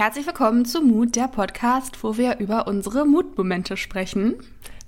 [0.00, 4.34] Herzlich willkommen zu Mut, der Podcast, wo wir über unsere Mutmomente sprechen.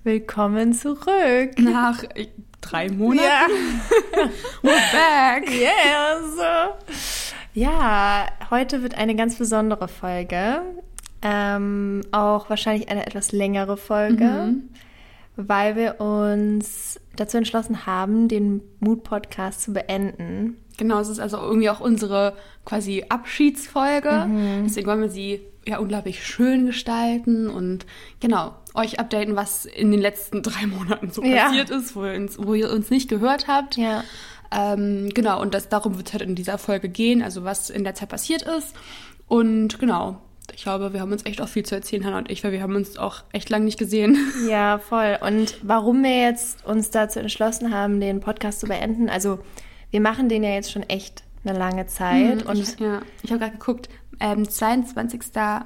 [0.05, 1.59] Willkommen zurück.
[1.59, 2.29] Nach äh,
[2.63, 3.23] drei Monaten.
[3.23, 3.47] Ja.
[4.63, 5.51] We're back.
[5.51, 7.35] Yes.
[7.53, 10.63] Ja, heute wird eine ganz besondere Folge.
[11.21, 14.71] Ähm, auch wahrscheinlich eine etwas längere Folge, Mhm.
[15.37, 20.57] Weil wir uns dazu entschlossen haben, den Mut-Podcast zu beenden.
[20.79, 24.27] Genau, es ist also irgendwie auch unsere quasi Abschiedsfolge.
[24.65, 27.87] Deswegen wollen wir sie ja unglaublich schön gestalten und
[28.21, 31.47] genau euch updaten, was in den letzten drei Monaten so Ja.
[31.47, 33.77] passiert ist, wo ihr, uns, wo ihr uns nicht gehört habt.
[33.77, 34.03] Ja.
[34.51, 37.85] Ähm, genau, und das, darum wird es halt in dieser Folge gehen, also was in
[37.85, 38.75] der Zeit passiert ist.
[39.29, 40.19] Und genau,
[40.55, 42.63] ich glaube, wir haben uns echt auch viel zu erzählen, Hannah und ich, weil wir
[42.63, 44.19] haben uns auch echt lange nicht gesehen.
[44.49, 45.19] Ja, voll.
[45.21, 49.39] Und warum wir jetzt uns dazu entschlossen haben, den Podcast zu beenden, also
[49.91, 53.41] wir machen den ja jetzt schon echt eine lange Zeit und ich, ja, ich habe
[53.41, 53.89] gerade geguckt,
[54.21, 55.21] ähm, 22.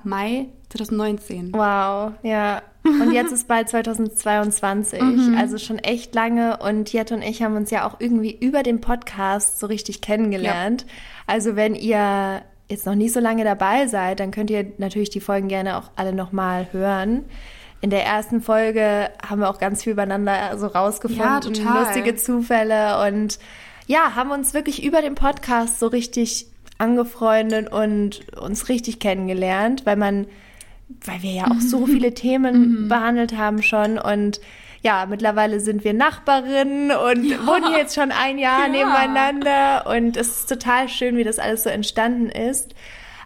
[0.05, 1.53] Mai 2019.
[1.53, 2.63] Wow, ja.
[2.85, 5.01] Und jetzt ist bald 2022,
[5.37, 6.59] also schon echt lange.
[6.59, 10.87] Und Jette und ich haben uns ja auch irgendwie über den Podcast so richtig kennengelernt.
[11.27, 15.21] Also wenn ihr jetzt noch nicht so lange dabei seid, dann könnt ihr natürlich die
[15.21, 17.25] Folgen gerne auch alle nochmal hören.
[17.81, 21.85] In der ersten Folge haben wir auch ganz viel übereinander so rausgefunden, Ja, total.
[21.85, 23.39] lustige Zufälle und
[23.87, 26.47] ja, haben uns wirklich über den Podcast so richtig
[26.79, 30.27] angefreundet und uns richtig kennengelernt, weil man
[31.05, 34.41] weil wir ja auch so viele Themen behandelt haben schon und
[34.87, 38.69] ja, mittlerweile sind wir Nachbarinnen und wohnen jetzt schon ein Jahr Ja.
[38.69, 42.73] nebeneinander und es ist total schön, wie das alles so entstanden ist.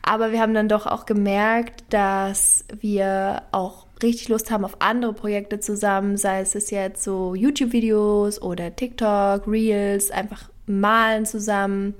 [0.03, 5.13] Aber wir haben dann doch auch gemerkt, dass wir auch richtig Lust haben auf andere
[5.13, 11.95] Projekte zusammen, sei es es jetzt so YouTube-Videos oder TikTok, Reels, einfach malen zusammen.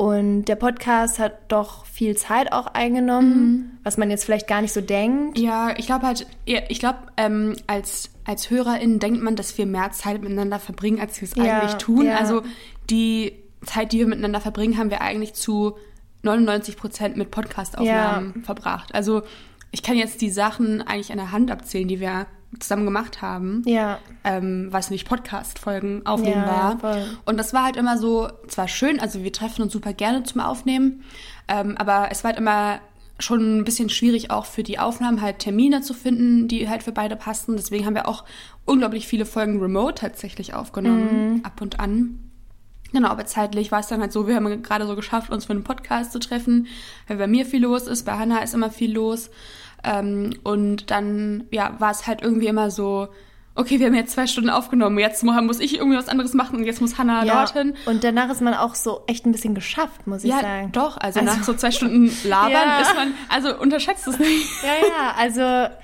[0.00, 4.72] Und der Podcast hat doch viel Zeit auch eingenommen, was man jetzt vielleicht gar nicht
[4.72, 5.36] so denkt.
[5.38, 9.66] Ja, ich glaube halt, ja, ich glaube, ähm, als, als HörerInnen denkt man, dass wir
[9.66, 12.06] mehr Zeit miteinander verbringen, als wir es Ja, eigentlich tun.
[12.06, 12.16] ja.
[12.16, 12.40] Also
[12.88, 13.34] die
[13.66, 15.76] Zeit, die wir miteinander verbringen, haben wir eigentlich zu
[16.22, 18.94] 99 Prozent mit Podcast-Aufnahmen verbracht.
[18.94, 19.20] Also
[19.70, 22.26] ich kann jetzt die Sachen eigentlich an der Hand abzählen, die wir
[22.58, 23.62] zusammen gemacht haben.
[23.66, 26.96] Ja, ähm, was nicht Podcast-Folgen aufnehmen Ja, war.
[26.98, 27.04] ja.
[27.24, 30.40] Und das war halt immer so, zwar schön, also wir treffen uns super gerne zum
[30.40, 31.02] Aufnehmen,
[31.48, 32.80] ähm, aber es war halt immer
[33.18, 36.92] schon ein bisschen schwierig auch für die Aufnahmen halt Termine zu finden, die halt für
[36.92, 37.54] beide passten.
[37.54, 38.24] Deswegen haben wir auch
[38.64, 41.44] unglaublich viele Folgen remote tatsächlich aufgenommen, Mhm.
[41.44, 42.18] ab und an.
[42.92, 45.52] Genau, aber zeitlich war es dann halt so, wir haben gerade so geschafft, uns für
[45.52, 46.66] einen Podcast zu treffen,
[47.06, 49.30] weil bei mir viel los ist, bei Hannah ist immer viel los.
[49.84, 53.08] Ähm, und dann, ja, war es halt irgendwie immer so,
[53.54, 56.56] okay, wir haben jetzt zwei Stunden aufgenommen, jetzt mu- muss ich irgendwie was anderes machen
[56.58, 57.34] und jetzt muss Hannah ja.
[57.34, 57.74] dorthin.
[57.86, 60.72] Und danach ist man auch so echt ein bisschen geschafft, muss ich Ja, sagen.
[60.72, 62.80] doch, also, Also- nach so zwei Stunden labern Ja.
[62.80, 64.46] ist man, also unterschätzt es nicht.
[64.62, 65.74] Ja, ja, also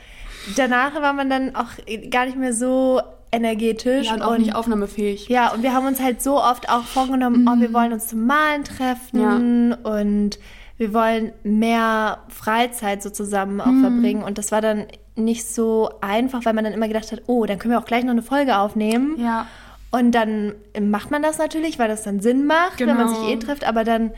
[0.56, 1.68] danach war man dann auch
[2.10, 3.00] gar nicht mehr so
[3.32, 5.28] energetisch Ja, und auch nicht aufnahmefähig.
[5.28, 8.24] Ja, und wir haben uns halt so oft auch vorgenommen, oh, wir wollen uns zum
[8.26, 10.38] Malen treffen und
[10.78, 14.22] wir wollen mehr Freizeit so zusammen auch verbringen.
[14.22, 17.58] Und das war dann nicht so einfach, weil man dann immer gedacht hat, oh, dann
[17.58, 19.16] können wir auch gleich noch eine Folge aufnehmen.
[19.18, 19.46] Ja.
[19.90, 23.08] Und dann macht man das natürlich, weil das dann Sinn macht, wenn man Genau.
[23.20, 23.66] sich eh trifft.
[23.66, 24.10] Aber dann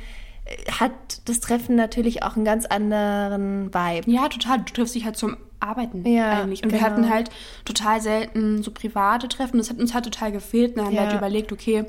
[0.45, 0.93] äh, hat
[1.27, 4.11] das Treffen natürlich auch einen ganz anderen Vibe.
[4.11, 4.59] Ja, total.
[4.59, 6.65] Du triffst dich halt zum Arbeiten Ja, eigentlich.
[6.65, 6.91] Und wir genau.
[6.91, 7.31] hatten halt
[7.65, 9.59] total selten so private Treffen.
[9.59, 10.71] Das hat uns halt total gefehlt.
[10.71, 11.85] Und dann haben wir halt überlegt, okay,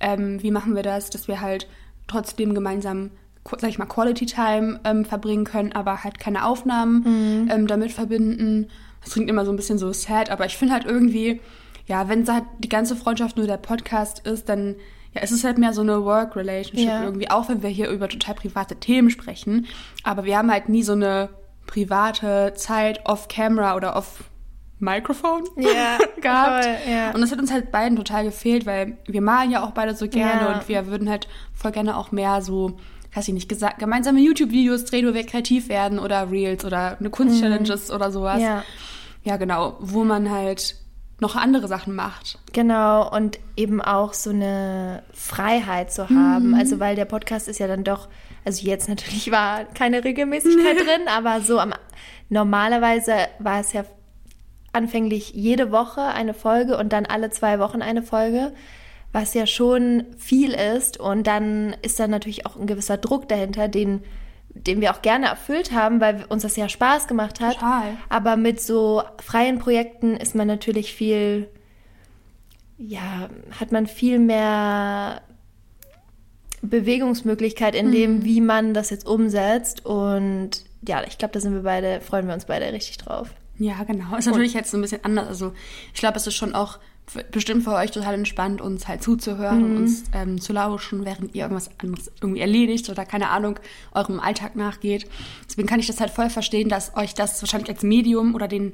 [0.00, 1.68] ähm, wie machen wir das, dass wir halt
[2.08, 3.10] trotzdem gemeinsam,
[3.58, 7.02] sag ich mal, Quality Time ähm, verbringen können, aber halt keine Aufnahmen
[7.44, 7.50] Mhm.
[7.50, 8.68] ähm, damit verbinden.
[9.02, 11.40] Das klingt immer so ein bisschen so sad, aber ich finde halt irgendwie,
[11.86, 14.76] ja, wenn halt die ganze Freundschaft nur der Podcast ist, dann
[15.12, 17.02] ja, es ist halt mehr so eine Work-Relationship Ja.
[17.02, 19.66] irgendwie, auch wenn wir hier über total private Themen sprechen.
[20.04, 21.30] Aber wir haben halt nie so eine
[21.66, 26.64] private Zeit off-camera oder off-Microphone Ja, gehabt.
[26.64, 27.10] voll, ja.
[27.12, 30.06] Und das hat uns halt beiden total gefehlt, weil wir malen ja auch beide so
[30.08, 30.54] gerne Ja.
[30.54, 32.78] und wir würden halt voll gerne auch mehr so,
[33.14, 37.10] weiß ich nicht, gesagt, gemeinsame YouTube-Videos drehen, wo wir kreativ werden oder Reels oder eine
[37.10, 38.36] Kunst-Challenges oder sowas.
[38.36, 38.42] Mhm.
[38.42, 38.64] Ja.
[39.24, 40.76] ja, genau, wo man halt
[41.20, 42.38] noch andere Sachen macht.
[42.52, 46.54] Genau, und eben auch so eine Freiheit zu haben.
[46.54, 48.08] Also, weil der Podcast ist ja dann doch,
[48.44, 51.74] also jetzt natürlich war keine Regelmäßigkeit drin, aber so am,
[52.28, 53.84] normalerweise war es ja
[54.72, 58.52] anfänglich jede Woche eine Folge und dann alle zwei Wochen eine Folge,
[59.12, 60.98] was ja schon viel ist.
[60.98, 64.02] Und dann ist da natürlich auch ein gewisser Druck dahinter, den,
[64.50, 67.54] den wir auch gerne erfüllt haben, weil uns das ja Spaß gemacht hat.
[67.54, 67.96] Total.
[68.08, 71.48] Aber mit so freien Projekten ist man natürlich viel,
[72.78, 73.28] ja,
[73.58, 75.22] hat man viel mehr
[76.62, 79.84] Bewegungsmöglichkeit in dem, wie man das jetzt umsetzt.
[79.86, 83.30] Und ja, ich glaube, da sind wir beide, freuen wir uns beide richtig drauf.
[83.58, 84.16] Ja, genau.
[84.16, 85.26] Ist natürlich jetzt so ein bisschen anders.
[85.28, 85.52] Also
[85.92, 86.78] ich glaube, es ist schon auch
[87.30, 89.64] bestimmt für euch total entspannt, uns halt zuzuhören mhm.
[89.64, 93.58] und uns ähm, zu lauschen, während ihr irgendwas anderes irgendwie erledigt oder keine Ahnung,
[93.92, 95.06] eurem Alltag nachgeht.
[95.48, 98.72] Deswegen kann ich das halt voll verstehen, dass euch das wahrscheinlich als Medium oder den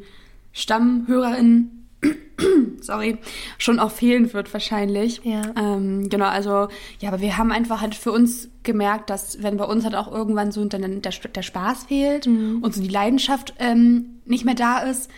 [0.52, 1.76] StammhörerInnen
[2.80, 3.18] sorry,
[3.58, 5.20] schon auch fehlen wird wahrscheinlich.
[5.24, 5.42] Ja.
[5.56, 6.68] Ähm, genau, also
[7.00, 10.10] ja, aber wir haben einfach halt für uns gemerkt, dass wenn bei uns halt auch
[10.10, 12.62] irgendwann so dann der, der Spaß fehlt mhm.
[12.62, 15.10] und so die Leidenschaft ähm, nicht mehr da ist,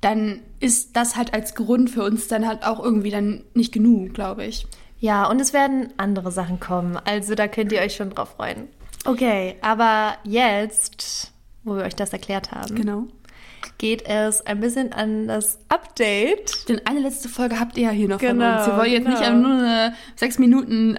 [0.00, 4.14] dann ist das halt als Grund für uns dann halt auch irgendwie dann nicht genug,
[4.14, 4.66] glaube ich.
[5.00, 6.98] Ja, und es werden andere Sachen kommen.
[7.04, 8.68] Also da könnt ihr euch schon drauf freuen.
[9.04, 12.74] Okay, aber jetzt, wo wir euch das erklärt haben.
[12.74, 13.06] Genau
[13.78, 16.68] geht es ein bisschen an das Update.
[16.68, 18.66] Denn eine letzte Folge habt ihr ja hier noch genau, von uns.
[18.66, 19.20] Wir wollen jetzt genau.
[19.20, 20.98] nicht nur eine sechs Minuten, nee,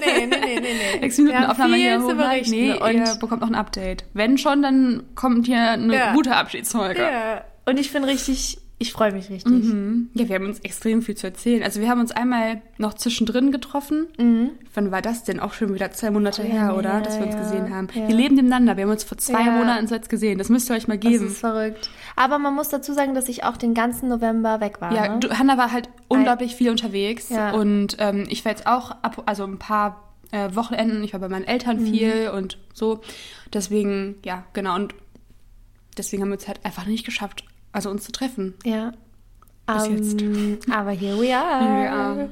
[0.00, 1.00] nee, nee, nee, nee.
[1.00, 2.50] sechs Minuten Aufnahme hier hochhalten.
[2.50, 4.04] Nee, und ihr bekommt noch ein Update.
[4.12, 6.12] Wenn schon, dann kommt hier eine ja.
[6.12, 7.02] gute Abschiedsfolge.
[7.02, 7.44] Ja.
[7.66, 9.50] Und ich finde richtig ich freue mich richtig.
[9.50, 10.10] Mhm.
[10.12, 11.62] Ja, wir haben uns extrem viel zu erzählen.
[11.62, 14.08] Also wir haben uns einmal noch zwischendrin getroffen.
[14.18, 14.50] Mhm.
[14.74, 15.40] Wann war das denn?
[15.40, 16.94] Auch schon wieder zwei Monate ja, her, oder?
[16.94, 17.88] Ja, Dass wir uns ja, gesehen haben.
[17.94, 18.76] Wir leben nebeneinander.
[18.76, 20.36] Wir haben uns vor zwei Monaten jetzt gesehen.
[20.36, 21.24] Das müsst ihr euch mal geben.
[21.24, 21.88] Das ist verrückt.
[22.16, 24.92] Aber man muss dazu sagen, dass ich auch den ganzen November weg war.
[24.92, 25.20] Ja, ne?
[25.20, 27.30] du, Hanna war halt unglaublich viel unterwegs.
[27.54, 31.02] Und ähm, ich war jetzt auch ab, also ein paar äh, Wochenenden.
[31.02, 31.86] Ich war bei meinen Eltern mhm.
[31.86, 33.00] viel und so.
[33.54, 34.74] Deswegen, ja, genau.
[34.74, 34.94] Und
[35.96, 37.44] deswegen haben wir es halt einfach nicht geschafft,
[37.76, 38.54] also uns zu treffen.
[38.64, 38.92] Ja.
[39.66, 40.22] Bis um, jetzt.
[40.22, 41.60] Ähm, aber here we are.
[41.60, 42.30] Here we are.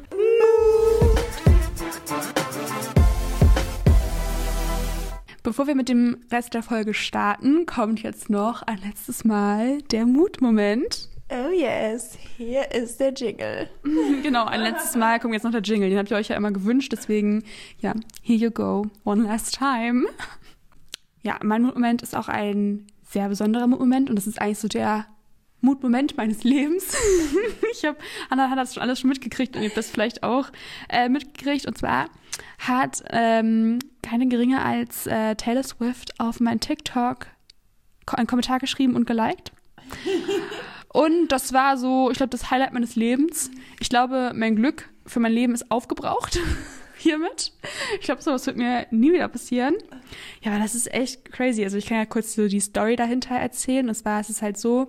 [5.43, 10.07] Bevor wir mit dem Rest der Folge starten, kommt jetzt noch ein letztes Mal der
[10.07, 11.11] Mutmoment.
[11.29, 13.69] Oh yes, hier ist der Jingle.
[14.23, 15.91] genau, ein letztes Mal kommt jetzt noch der Jingle.
[15.91, 17.45] Den habt ihr euch ja immer gewünscht, deswegen,
[17.81, 17.93] ja,
[18.23, 20.07] here you go, one last time.
[21.27, 25.07] Ja, mein Mutmoment ist auch ein sehr besonderer Moment und das ist eigentlich so der
[25.65, 26.95] Mutmoment meines Lebens.
[27.73, 27.99] ich habe,
[28.31, 30.51] Anna hat das schon alles schon mitgekriegt und ihr habt das vielleicht auch
[30.89, 31.67] äh, mitgekriegt.
[31.67, 32.09] Und zwar
[32.59, 37.27] hat ähm, keine geringer als äh, Taylor Swift auf mein TikTok
[38.07, 39.53] einen Kommentar geschrieben und geliked.
[40.89, 43.51] Und das war so, ich glaube, das Highlight meines Lebens.
[43.81, 46.39] Ich glaube, mein Glück für mein Leben ist aufgebraucht
[46.97, 47.53] hiermit.
[47.99, 49.75] Ich glaube, sowas wird mir nie wieder passieren.
[50.43, 51.65] Ja, aber das ist echt crazy.
[51.65, 53.89] Also ich kann ja kurz so die Story dahinter erzählen.
[53.89, 54.87] Und zwar ist es halt so,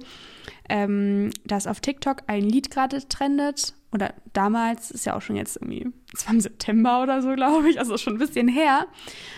[0.69, 3.73] ähm, dass auf TikTok ein Lied gerade trendet.
[3.91, 7.69] Oder damals, ist ja auch schon jetzt irgendwie, es war im September oder so, glaube
[7.69, 8.87] ich, also schon ein bisschen her.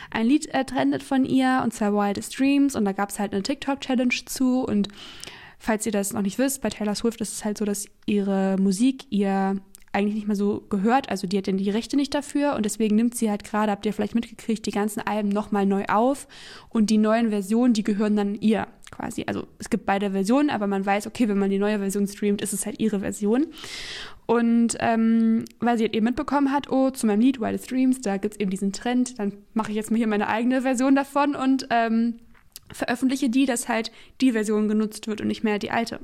[0.10, 2.76] Ein Lied äh, trendet von ihr, und zwar Wildest Dreams.
[2.76, 4.62] Und da gab es halt eine TikTok-Challenge zu.
[4.62, 4.88] Und
[5.60, 8.58] falls ihr das noch nicht wisst, bei Taylor Swift ist es halt so, dass ihre
[8.58, 9.58] Musik ihr
[9.98, 11.10] eigentlich nicht mehr so gehört.
[11.10, 13.86] Also die hat denn die Rechte nicht dafür und deswegen nimmt sie halt gerade, habt
[13.86, 16.28] ihr vielleicht mitgekriegt, die ganzen Alben nochmal neu auf
[16.70, 18.68] und die neuen Versionen, die gehören dann ihr
[18.98, 19.24] quasi.
[19.28, 22.42] Also es gibt beide Versionen, aber man weiß, okay, wenn man die neue Version streamt,
[22.42, 23.48] ist es halt ihre Version.
[24.26, 28.18] Und ähm, weil sie halt eben mitbekommen hat, oh, zu meinem Lied Wildest Dreams, da
[28.18, 31.36] gibt es eben diesen Trend, dann mache ich jetzt mal hier meine eigene Version davon
[31.36, 32.16] und ähm,
[32.72, 36.00] veröffentliche die, dass halt die Version genutzt wird und nicht mehr die alte.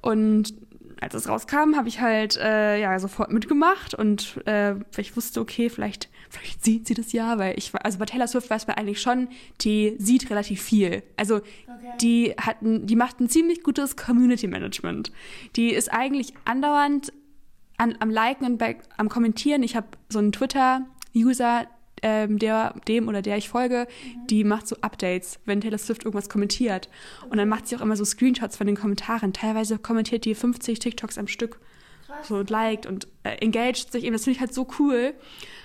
[0.00, 0.54] Und
[1.00, 5.68] als es rauskam, habe ich halt äh, ja sofort mitgemacht und äh, ich wusste, okay,
[5.68, 9.00] vielleicht, vielleicht sieht sie das ja, weil ich also bei Taylor Swift weiß man eigentlich
[9.00, 9.28] schon,
[9.60, 11.02] die sieht relativ viel.
[11.16, 11.44] Also okay.
[12.00, 15.12] die hat ein, die macht ein ziemlich gutes Community Management.
[15.56, 17.12] Die ist eigentlich andauernd
[17.76, 19.62] an, am Liken und bei, am Kommentieren.
[19.62, 21.66] Ich habe so einen Twitter-User,
[22.02, 24.26] ähm, der, dem oder der ich folge, mhm.
[24.26, 26.88] die macht so Updates, wenn Taylor Swift irgendwas kommentiert.
[27.28, 29.32] Und dann macht sie auch immer so Screenshots von den Kommentaren.
[29.32, 31.60] Teilweise kommentiert die 50 TikToks am Stück.
[32.06, 32.28] Krass.
[32.28, 34.14] So und liked und äh, engaged sich eben.
[34.14, 35.14] Das finde ich halt so cool.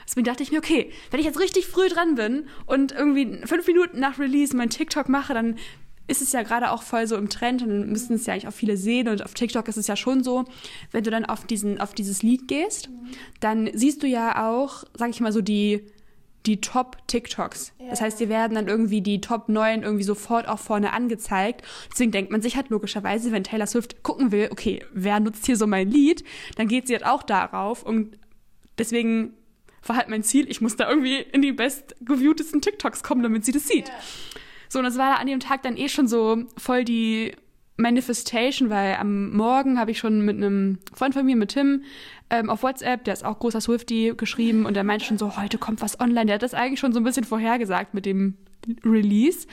[0.08, 3.68] Deswegen dachte ich mir, okay, wenn ich jetzt richtig früh dran bin und irgendwie fünf
[3.68, 5.58] Minuten nach Release mein TikTok mache, dann
[6.08, 8.48] ist es ja gerade auch voll so im Trend und dann müssen es ja eigentlich
[8.48, 10.46] auch viele sehen und auf TikTok ist es ja schon so,
[10.92, 12.90] wenn du dann auf diesen auf dieses Lied gehst,
[13.42, 15.86] dann siehst du ja auch, sag ich mal so die
[16.46, 17.74] die Top-TikToks.
[17.78, 17.90] Ja.
[17.90, 21.62] Das heißt, dir werden dann irgendwie die Top 9 irgendwie sofort auch vorne angezeigt.
[21.92, 25.58] Deswegen denkt man sich halt logischerweise, wenn Taylor Swift gucken will, okay, wer nutzt hier
[25.58, 26.24] so mein Lied,
[26.56, 27.84] dann geht sie halt auch darauf.
[27.84, 28.18] Und
[28.78, 29.34] deswegen
[29.84, 33.52] war halt mein Ziel, ich muss da irgendwie in die bestgeviewtesten TikToks kommen, damit sie
[33.52, 33.88] das sieht.
[33.88, 33.94] Ja.
[34.70, 37.34] So, und das war an dem Tag dann eh schon so voll die
[37.78, 41.84] Manifestation, weil am Morgen habe ich schon mit einem Freund von mir, mit Tim,
[42.30, 45.58] ähm, auf WhatsApp, der ist auch großer Swifty, geschrieben und der meinte schon so, heute
[45.58, 46.26] kommt was online.
[46.26, 48.36] Der hat das eigentlich schon so ein bisschen vorhergesagt mit dem
[48.84, 49.48] Release.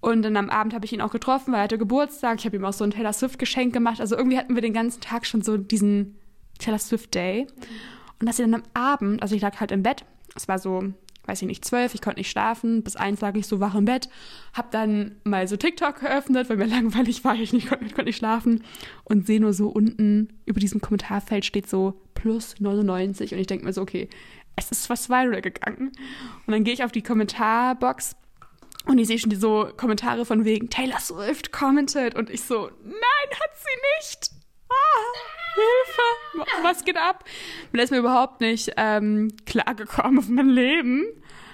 [0.00, 2.38] Und dann am Abend habe ich ihn auch getroffen, weil er hatte Geburtstag.
[2.38, 4.00] Ich habe ihm auch so ein Taylor Swift-Geschenk gemacht.
[4.00, 6.16] Also irgendwie hatten wir den ganzen Tag schon so diesen
[6.58, 7.46] Taylor Swift-Day.
[8.20, 10.04] Und dass sie dann am Abend, also ich lag halt im Bett,
[10.34, 10.92] es war so
[11.26, 13.84] weiß ich nicht, zwölf, ich konnte nicht schlafen, bis eins lag ich so wach im
[13.84, 14.08] Bett,
[14.52, 18.18] hab dann mal so TikTok geöffnet, weil mir langweilig war, ich nicht, konnte, konnte nicht
[18.18, 18.64] schlafen
[19.04, 23.64] und sehe nur so unten über diesem Kommentarfeld steht so plus 99 und ich denke
[23.64, 24.08] mir so, okay,
[24.56, 25.88] es ist was viral gegangen.
[26.46, 28.16] Und dann gehe ich auf die Kommentarbox
[28.86, 32.70] und ich sehe schon die so Kommentare von wegen Taylor Swift commented und ich so,
[32.84, 34.30] nein, hat sie nicht.
[34.68, 37.24] Ah, Hilfe, was geht ab?
[37.72, 41.04] Mir ist mir überhaupt nicht ähm, klargekommen auf mein Leben.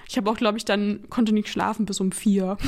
[0.09, 2.57] Ich habe auch, glaube ich, dann konnte nicht schlafen bis um vier.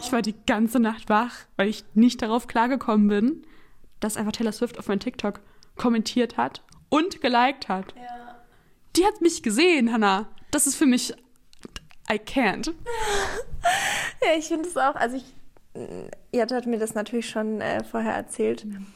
[0.00, 3.42] Ich war die ganze Nacht wach, weil ich nicht darauf klargekommen bin,
[3.98, 5.40] dass einfach Taylor Swift auf mein TikTok
[5.76, 7.92] kommentiert hat und geliked hat.
[7.96, 8.36] Ja.
[8.96, 10.28] Die hat mich gesehen, Hannah.
[10.52, 11.12] Das ist für mich
[12.10, 12.68] I can't.
[14.22, 15.24] ja, ich finde es auch, also ich,
[16.32, 18.64] Jette hat mir das natürlich schon äh, vorher erzählt.
[18.64, 18.86] Mhm.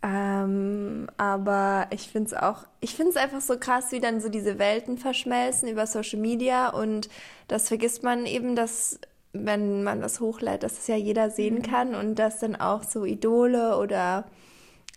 [0.00, 4.28] Ähm, aber ich finde es auch, ich finde es einfach so krass, wie dann so
[4.28, 7.08] diese Welten verschmelzen über Social Media und
[7.48, 9.00] das vergisst man eben, dass
[9.32, 11.62] wenn man was hochlädt, dass es ja jeder sehen mhm.
[11.62, 14.26] kann und dass dann auch so Idole oder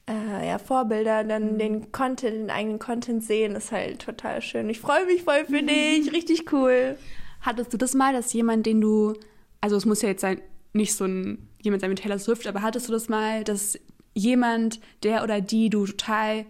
[0.07, 1.57] äh, ja, Vorbilder dann mhm.
[1.57, 4.69] den Content, den eigenen Content sehen, ist halt total schön.
[4.69, 5.67] Ich freue mich voll für mhm.
[5.67, 6.97] dich, richtig cool.
[7.41, 9.13] Hattest du das mal, dass jemand, den du,
[9.61, 10.41] also es muss ja jetzt sein,
[10.73, 13.79] nicht so ein jemand sein mit Taylor Swift, aber hattest du das mal, dass
[14.13, 16.45] jemand, der oder die du total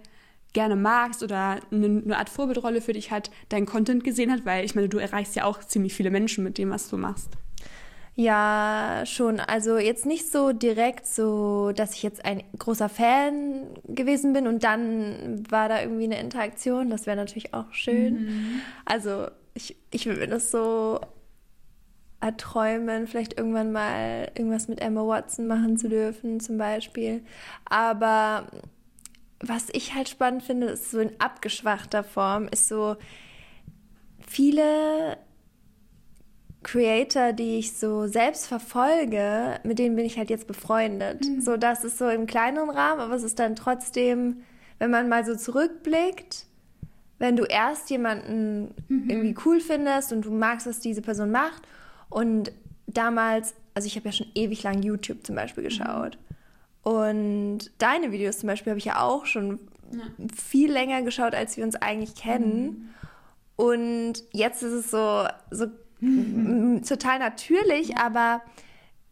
[0.54, 4.46] gerne magst oder eine, eine, Art Vorbildrolle für dich hat, deinen Content gesehen hat?
[4.46, 7.30] Weil ich meine, du erreichst ja auch ziemlich viele Menschen mit dem, was du machst.
[8.16, 9.40] Ja, schon.
[9.40, 14.64] Also jetzt nicht so direkt so, dass ich jetzt ein großer Fan gewesen bin und
[14.64, 16.90] dann war da irgendwie eine Interaktion.
[16.90, 18.26] Das wäre natürlich auch schön.
[18.26, 18.62] Mhm.
[18.86, 21.00] Also ich, ich würde mir das so
[22.22, 27.24] erträumen, vielleicht irgendwann mal irgendwas mit Emma Watson machen zu dürfen, zum Beispiel.
[27.66, 28.48] Aber
[29.40, 32.96] was ich halt spannend finde, ist so in abgeschwachter Form, ist so
[34.26, 35.18] viele
[36.64, 41.26] Creator, die ich so selbst verfolge, mit denen bin ich halt jetzt befreundet.
[41.26, 41.42] Mhm.
[41.42, 44.44] So, das ist so im kleineren Rahmen, aber es ist dann trotzdem,
[44.78, 46.46] wenn man mal so zurückblickt,
[47.18, 49.10] wenn du erst jemanden mhm.
[49.10, 51.64] irgendwie cool findest und du magst, was diese Person macht
[52.12, 52.52] und
[52.86, 56.18] damals, also ich habe ja schon ewig lang YouTube zum Beispiel geschaut.
[56.18, 56.92] Mhm.
[56.92, 59.60] Und deine Videos zum Beispiel habe ich ja auch schon
[59.92, 60.04] ja.
[60.36, 62.64] viel länger geschaut, als wir uns eigentlich kennen.
[62.64, 62.90] Mhm.
[63.56, 65.68] Und jetzt ist es so, so
[66.00, 66.84] mhm.
[66.88, 67.98] total natürlich, ja.
[67.98, 68.42] aber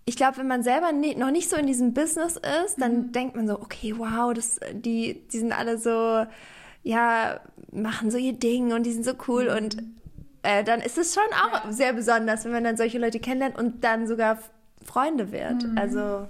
[0.06, 3.12] ich glaube, wenn man selber nie, noch nicht so in diesem Business ist, dann mhm.
[3.12, 6.26] denkt man so, okay, wow, das, die, die sind alle so,
[6.84, 7.40] ja,
[7.72, 9.48] machen so ihr Ding und die sind so cool.
[9.48, 9.78] Und
[10.44, 11.72] äh, dann ist es schon auch ja.
[11.72, 14.40] sehr besonders, wenn man dann solche Leute kennenlernt und dann sogar
[14.84, 15.64] Freunde wird.
[15.64, 15.78] Mhm.
[15.78, 16.28] Also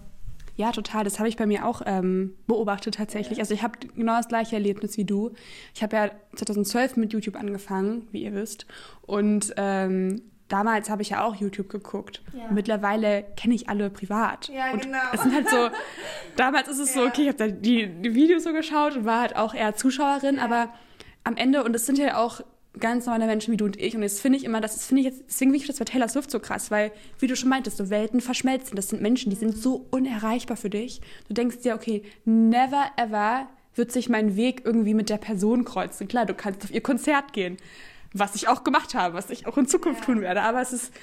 [0.59, 1.05] ja, total.
[1.05, 3.39] Das habe ich bei mir auch ähm, beobachtet tatsächlich.
[3.39, 5.31] Also ich habe genau das gleiche Erlebnis wie du.
[5.73, 8.65] Ich habe ja 2012 mit YouTube angefangen, wie ihr wisst.
[9.03, 12.21] Und ähm, damals habe ich ja auch YouTube geguckt.
[12.33, 12.51] Ja.
[12.51, 14.49] Mittlerweile kenne ich alle privat.
[14.49, 14.97] Ja, und genau.
[15.13, 15.69] Es sind halt so,
[16.35, 17.03] damals ist es ja.
[17.03, 19.75] so, okay, ich habe da die, die Videos so geschaut und war halt auch eher
[19.75, 20.43] Zuschauerin, ja.
[20.43, 20.73] aber
[21.23, 22.41] am Ende, und es sind ja auch
[22.77, 23.95] ganz normale Menschen wie du und ich.
[23.95, 26.07] Und jetzt finde ich immer, das finde ich jetzt, deswegen finde ich das bei Taylor
[26.07, 28.75] Swift so krass, weil, wie du schon meintest, so Welten verschmelzen.
[28.75, 31.01] Das sind Menschen, die sind so unerreichbar für dich.
[31.27, 36.07] Du denkst dir, okay, never ever wird sich mein Weg irgendwie mit der Person kreuzen.
[36.07, 37.57] Klar, du kannst auf ihr Konzert gehen,
[38.13, 40.41] was ich auch gemacht habe, was ich auch in Zukunft tun werde.
[40.41, 40.93] Aber es ist,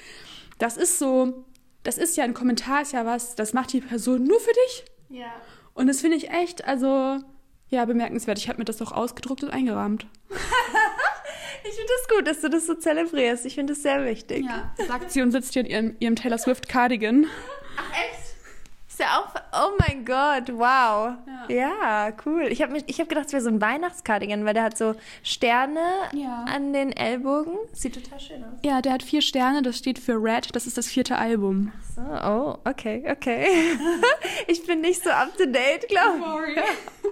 [0.59, 1.45] das ist so,
[1.83, 4.85] das ist ja ein Kommentar, ist ja was, das macht die Person nur für dich.
[5.09, 5.33] Ja.
[5.73, 7.19] Und das finde ich echt, also,
[7.69, 8.37] ja, bemerkenswert.
[8.37, 10.07] Ich habe mir das auch ausgedruckt und eingerahmt.
[11.69, 13.45] Ich finde das gut, dass du das so zelebrierst.
[13.45, 14.45] Ich finde das sehr wichtig.
[14.45, 17.27] Ja, sagt sie und sitzt hier in ihrem, ihrem Taylor Swift Cardigan.
[17.77, 18.35] Ach echt?
[18.87, 19.36] Ist ja auch.
[19.59, 21.15] Oh mein Gott, wow.
[21.25, 22.47] Ja, ja cool.
[22.49, 25.79] Ich habe hab gedacht, es wäre so ein Weihnachtscardigan, weil der hat so Sterne
[26.13, 26.45] ja.
[26.47, 27.53] an den Ellbogen.
[27.73, 28.59] Sieht total schön aus.
[28.63, 31.71] Ja, der hat vier Sterne, das steht für Red, das ist das vierte Album.
[31.75, 33.47] Ach so, oh, okay, okay.
[34.47, 36.23] ich bin nicht so up to date, glaube ich.
[36.23, 36.55] Sorry.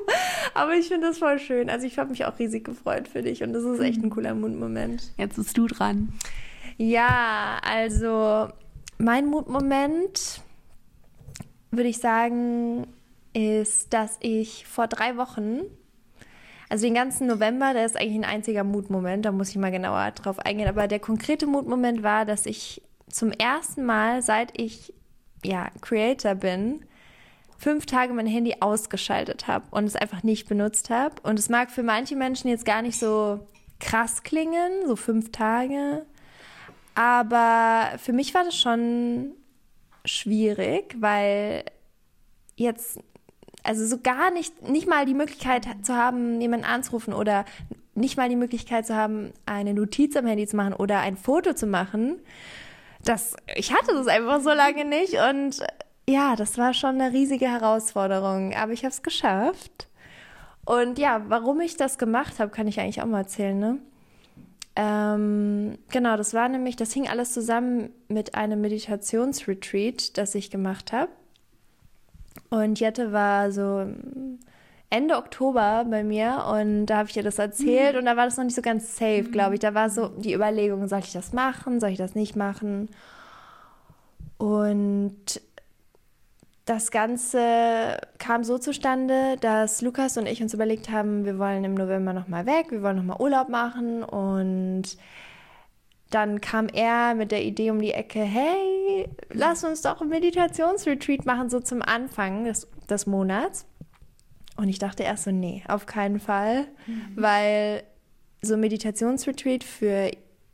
[0.53, 1.69] Aber ich finde das voll schön.
[1.69, 4.35] Also ich habe mich auch riesig gefreut für dich und das ist echt ein cooler
[4.35, 5.13] Mutmoment.
[5.17, 6.13] Jetzt bist du dran.
[6.77, 8.49] Ja, also
[8.97, 10.41] mein Mutmoment
[11.71, 12.87] würde ich sagen,
[13.33, 15.61] ist, dass ich vor drei Wochen,
[16.69, 20.11] also den ganzen November, der ist eigentlich ein einziger Mutmoment, da muss ich mal genauer
[20.11, 24.93] drauf eingehen, aber der konkrete Mutmoment war, dass ich zum ersten Mal, seit ich
[25.43, 26.85] ja Creator bin,
[27.57, 31.15] fünf Tage mein Handy ausgeschaltet habe und es einfach nicht benutzt habe.
[31.23, 33.47] Und es mag für manche Menschen jetzt gar nicht so
[33.79, 36.05] krass klingen, so fünf Tage.
[36.95, 39.31] Aber für mich war das schon
[40.05, 41.63] schwierig, weil
[42.55, 42.99] jetzt
[43.63, 47.45] also so gar nicht, nicht mal die Möglichkeit zu haben, jemanden anzurufen oder
[47.95, 51.53] nicht mal die Möglichkeit zu haben, eine Notiz am Handy zu machen oder ein Foto
[51.53, 52.17] zu machen.
[53.03, 55.59] Das, ich hatte das einfach so lange nicht und
[56.07, 59.87] ja, das war schon eine riesige Herausforderung, aber ich habe es geschafft.
[60.65, 63.79] Und ja, warum ich das gemacht habe, kann ich eigentlich auch mal erzählen, ne?
[64.75, 70.91] Ähm, genau, das war nämlich, das hing alles zusammen mit einem Meditationsretreat, das ich gemacht
[70.91, 71.11] habe.
[72.49, 73.85] Und Jette war so
[74.89, 77.99] Ende Oktober bei mir und da habe ich ihr das erzählt mhm.
[77.99, 79.59] und da war das noch nicht so ganz safe, glaube ich.
[79.59, 82.89] Da war so die Überlegung, soll ich das machen, soll ich das nicht machen?
[84.37, 85.41] Und
[86.65, 91.75] das Ganze kam so zustande, dass Lukas und ich uns überlegt haben, wir wollen im
[91.75, 94.97] November nochmal weg, wir wollen nochmal Urlaub machen und
[96.09, 101.25] dann kam er mit der Idee um die Ecke, hey, lass uns doch ein Meditationsretreat
[101.25, 103.65] machen, so zum Anfang des, des Monats.
[104.57, 107.11] Und ich dachte erst so, nee, auf keinen Fall, mhm.
[107.15, 107.83] weil
[108.41, 110.09] so ein Meditationsretreat für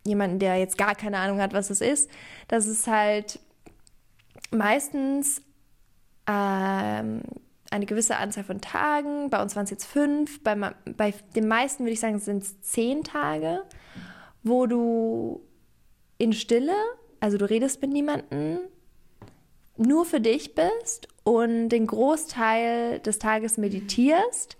[0.05, 2.09] jemanden, der jetzt gar keine Ahnung hat, was es ist,
[2.47, 3.39] das ist halt
[4.49, 5.41] meistens
[6.27, 7.21] ähm,
[7.71, 9.29] eine gewisse Anzahl von Tagen.
[9.29, 10.43] Bei uns waren es jetzt fünf.
[10.43, 13.63] Bei, bei den meisten würde ich sagen, sind es zehn Tage,
[14.43, 15.41] wo du
[16.17, 16.75] in Stille,
[17.19, 18.59] also du redest mit niemandem,
[19.77, 24.57] nur für dich bist und den Großteil des Tages meditierst.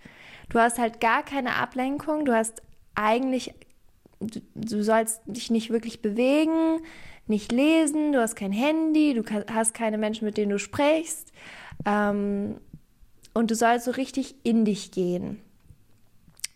[0.50, 2.26] Du hast halt gar keine Ablenkung.
[2.26, 2.62] Du hast
[2.96, 3.54] eigentlich,
[4.20, 6.80] du, du sollst dich nicht wirklich bewegen
[7.28, 11.32] nicht lesen, du hast kein Handy, du hast keine Menschen, mit denen du sprichst.
[11.86, 12.58] Ähm,
[13.34, 15.42] und du sollst so richtig in dich gehen.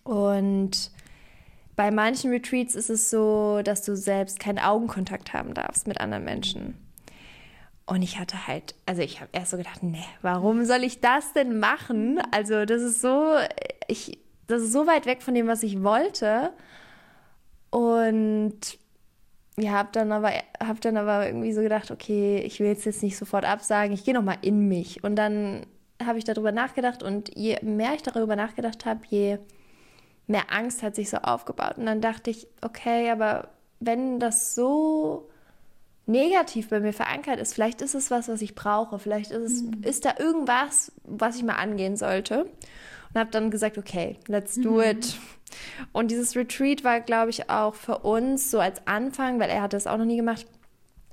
[0.04, 0.92] Und
[1.76, 6.24] bei manchen Retreats ist es so, dass du selbst keinen Augenkontakt haben darfst mit anderen
[6.24, 6.76] Menschen.
[7.86, 11.34] Und ich hatte halt, also ich habe erst so gedacht, nee, warum soll ich das
[11.34, 12.20] denn machen?
[12.32, 13.36] Also das ist so,
[13.88, 14.18] ich,
[14.48, 16.52] das ist so weit weg von dem, was ich wollte.
[17.70, 18.80] Und
[19.58, 20.32] ja, habe dann aber
[20.62, 24.04] habe dann aber irgendwie so gedacht, okay, ich will jetzt jetzt nicht sofort absagen, ich
[24.04, 25.66] gehe noch mal in mich und dann
[26.04, 29.38] habe ich darüber nachgedacht und je mehr ich darüber nachgedacht habe, je
[30.28, 35.30] mehr Angst hat sich so aufgebaut und dann dachte ich, okay, aber wenn das so
[36.06, 39.62] negativ bei mir verankert ist, vielleicht ist es was, was ich brauche, vielleicht ist es
[39.64, 39.84] mhm.
[39.84, 44.74] ist da irgendwas, was ich mal angehen sollte und habe dann gesagt, okay, let's do
[44.74, 44.82] mhm.
[44.82, 45.18] it.
[45.92, 49.74] Und dieses Retreat war, glaube ich, auch für uns so als Anfang, weil er hat
[49.74, 50.46] das auch noch nie gemacht,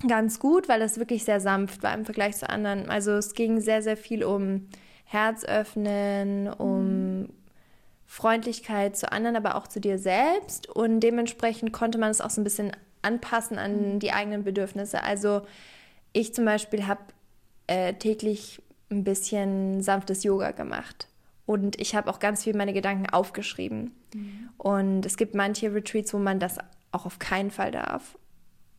[0.06, 2.90] ganz gut, weil es wirklich sehr sanft war im Vergleich zu anderen.
[2.90, 4.68] Also es ging sehr, sehr viel um
[5.04, 7.28] Herz öffnen, um.
[8.12, 10.68] Freundlichkeit zu anderen, aber auch zu dir selbst.
[10.68, 13.98] Und dementsprechend konnte man es auch so ein bisschen anpassen an mhm.
[14.00, 15.02] die eigenen Bedürfnisse.
[15.02, 15.40] Also
[16.12, 17.00] ich zum Beispiel habe
[17.66, 21.08] äh, täglich ein bisschen sanftes Yoga gemacht.
[21.52, 23.92] Und ich habe auch ganz viel meine Gedanken aufgeschrieben.
[24.14, 24.48] Mhm.
[24.56, 26.56] Und es gibt manche Retreats, wo man das
[26.92, 28.16] auch auf keinen Fall darf.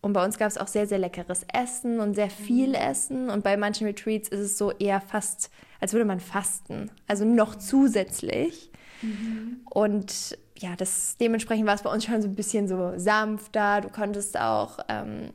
[0.02, 2.74] Und bei uns gab es auch sehr, sehr leckeres Essen und sehr viel mhm.
[2.74, 3.30] Essen.
[3.30, 6.90] Und bei manchen Retreats ist es so eher fast, als würde man fasten.
[7.06, 8.72] Also noch zusätzlich.
[9.04, 9.62] Mhm.
[9.70, 13.82] Und ja, das dementsprechend war es bei uns schon so ein bisschen so sanfter.
[13.82, 15.30] Du konntest auch, ähm,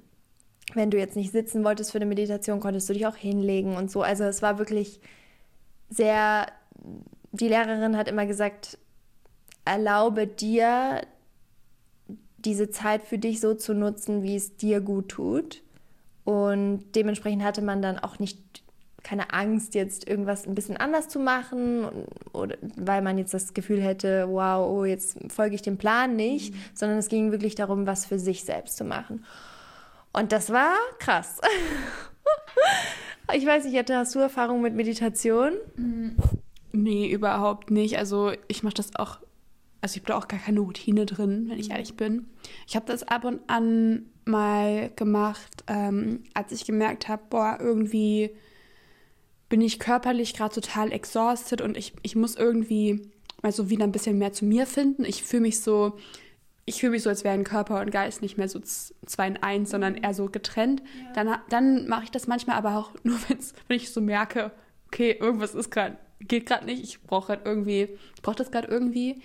[0.75, 3.93] wenn du jetzt nicht sitzen wolltest für eine Meditation, konntest du dich auch hinlegen und
[3.93, 4.03] so.
[4.03, 5.01] Also es war wirklich
[5.89, 6.49] sehr
[7.33, 8.79] die Lehrerin hat immer gesagt,
[9.65, 11.03] erlaube dir,
[12.39, 15.63] diese Zeit für dich so zu nutzen, wie es dir gut tut.
[16.25, 18.39] Und dementsprechend hatte man dann auch nicht
[19.03, 21.87] keine Angst, jetzt irgendwas ein bisschen anders zu machen,
[22.33, 26.53] oder weil man jetzt das Gefühl hätte, wow, oh, jetzt folge ich dem Plan nicht,
[26.53, 26.59] mhm.
[26.75, 29.25] sondern es ging wirklich darum, was für sich selbst zu machen.
[30.13, 31.41] Und das war krass.
[33.35, 35.53] ich weiß nicht, hast du Erfahrung mit Meditation?
[35.77, 36.17] Mhm.
[36.83, 37.99] Nee, überhaupt nicht.
[37.99, 39.19] Also ich mache das auch,
[39.81, 42.27] also ich habe da auch gar keine Routine drin, wenn ich ehrlich bin.
[42.69, 48.31] Ich habe das ab und an mal gemacht, ähm, als ich gemerkt habe, boah, irgendwie
[49.49, 53.11] bin ich körperlich gerade total exhausted und ich, ich muss irgendwie
[53.43, 55.05] mal so wieder ein bisschen mehr zu mir finden.
[55.05, 55.99] Ich fühle mich so,
[56.65, 59.71] ich fühle mich so, als wären Körper und Geist nicht mehr so zwei in eins,
[59.71, 60.81] sondern eher so getrennt.
[60.81, 61.13] Ja.
[61.15, 64.53] Dann, dann mache ich das manchmal aber auch nur, wenn's, wenn ich so merke,
[64.87, 67.89] okay, irgendwas ist gerade geht gerade nicht, ich brauche halt irgendwie,
[68.23, 69.21] brauche das gerade irgendwie.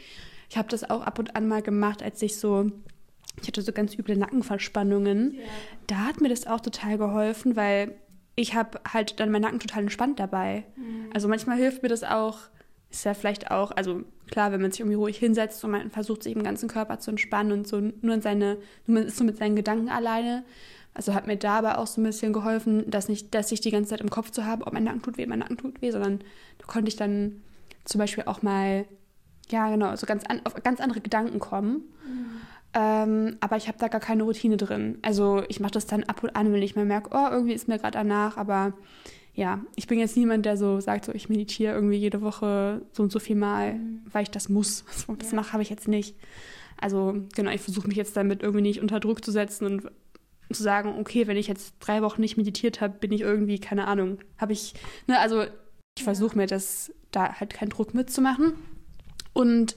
[0.49, 2.71] Ich habe das auch ab und an mal gemacht, als ich so,
[3.41, 5.35] ich hatte so ganz üble Nackenverspannungen.
[5.35, 5.41] Ja.
[5.87, 7.95] Da hat mir das auch total geholfen, weil
[8.35, 10.65] ich habe halt dann meinen Nacken total entspannt dabei.
[10.75, 11.09] Mhm.
[11.13, 12.39] Also manchmal hilft mir das auch,
[12.89, 16.23] ist ja vielleicht auch, also klar, wenn man sich irgendwie ruhig hinsetzt und man versucht,
[16.23, 19.23] sich im ganzen Körper zu entspannen und so nur in seine, nur man ist so
[19.23, 20.43] mit seinen Gedanken alleine.
[20.93, 23.89] Also hat mir dabei auch so ein bisschen geholfen, dass nicht, dass ich die ganze
[23.89, 26.19] Zeit im Kopf zu haben, ob mein Nacken tut weh, mein Nacken tut weh, sondern
[26.59, 27.41] da konnte ich dann
[27.83, 28.85] zum Beispiel auch mal
[29.49, 31.83] ja, genau, also ganz an, auf ganz andere Gedanken kommen.
[32.07, 32.41] Mhm.
[32.75, 34.97] Ähm, aber ich habe da gar keine Routine drin.
[35.01, 37.67] Also ich mache das dann ab und an, wenn ich mir merke, oh, irgendwie ist
[37.67, 38.73] mir gerade danach, aber
[39.35, 43.03] ja, ich bin jetzt niemand, der so sagt, so ich meditiere irgendwie jede Woche so
[43.03, 44.01] und so viel Mal, mhm.
[44.11, 44.85] weil ich das muss.
[45.19, 45.35] Das ja.
[45.35, 46.15] mache habe ich jetzt nicht.
[46.79, 49.91] Also genau, ich versuche mich jetzt damit irgendwie nicht unter Druck zu setzen und
[50.53, 53.87] zu sagen, okay, wenn ich jetzt drei Wochen nicht meditiert habe, bin ich irgendwie, keine
[53.87, 54.73] Ahnung, habe ich,
[55.07, 55.45] ne, also
[55.97, 58.53] ich versuche mir das da halt keinen Druck mitzumachen.
[59.33, 59.75] Und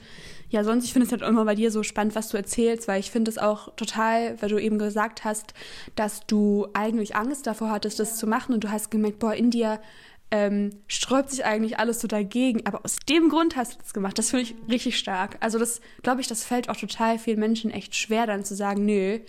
[0.49, 3.01] ja, sonst, ich finde es halt immer bei dir so spannend, was du erzählst, weil
[3.01, 5.55] ich finde es auch total, weil du eben gesagt hast,
[5.97, 9.51] dass du eigentlich Angst davor hattest, das zu machen und du hast gemerkt, boah, in
[9.51, 9.81] dir
[10.31, 14.19] ähm, sträubt sich eigentlich alles so dagegen, aber aus dem Grund hast du das gemacht.
[14.19, 15.37] Das finde ich richtig stark.
[15.41, 18.85] Also das, glaube ich, das fällt auch total vielen Menschen echt schwer, dann zu sagen,
[18.85, 19.21] nö,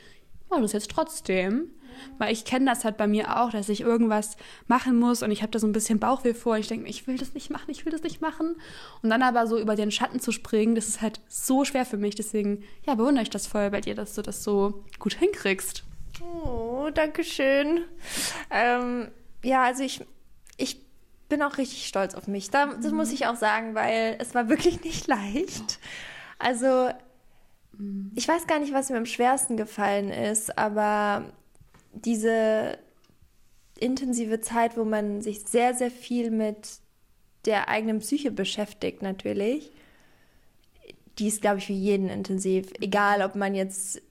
[0.50, 1.72] mache das jetzt trotzdem.
[2.18, 5.42] Weil ich kenne das halt bei mir auch, dass ich irgendwas machen muss und ich
[5.42, 6.58] habe da so ein bisschen Bauchweh vor.
[6.58, 8.56] Ich denke, ich will das nicht machen, ich will das nicht machen.
[9.02, 11.98] Und dann aber so über den Schatten zu springen, das ist halt so schwer für
[11.98, 12.16] mich.
[12.16, 15.84] Deswegen, ja, bewundere ich das voll bei dir, dass du das so gut hinkriegst.
[16.22, 17.82] Oh, danke schön.
[18.50, 19.10] Ähm,
[19.44, 20.06] ja, also ich,
[20.58, 20.82] ich
[21.30, 22.50] bin auch richtig stolz auf mich.
[22.50, 22.96] das mhm.
[22.96, 25.80] muss ich auch sagen, weil es war wirklich nicht leicht.
[26.40, 26.90] Also
[28.16, 31.32] ich weiß gar nicht, was mir am schwersten gefallen ist, aber
[31.94, 32.78] diese
[33.80, 36.80] intensive Zeit, wo man sich sehr, sehr viel mit
[37.46, 39.72] der eigenen Psyche beschäftigt, natürlich,
[41.20, 42.72] die ist, glaube ich, für jeden intensiv.
[42.80, 44.02] Egal, ob man jetzt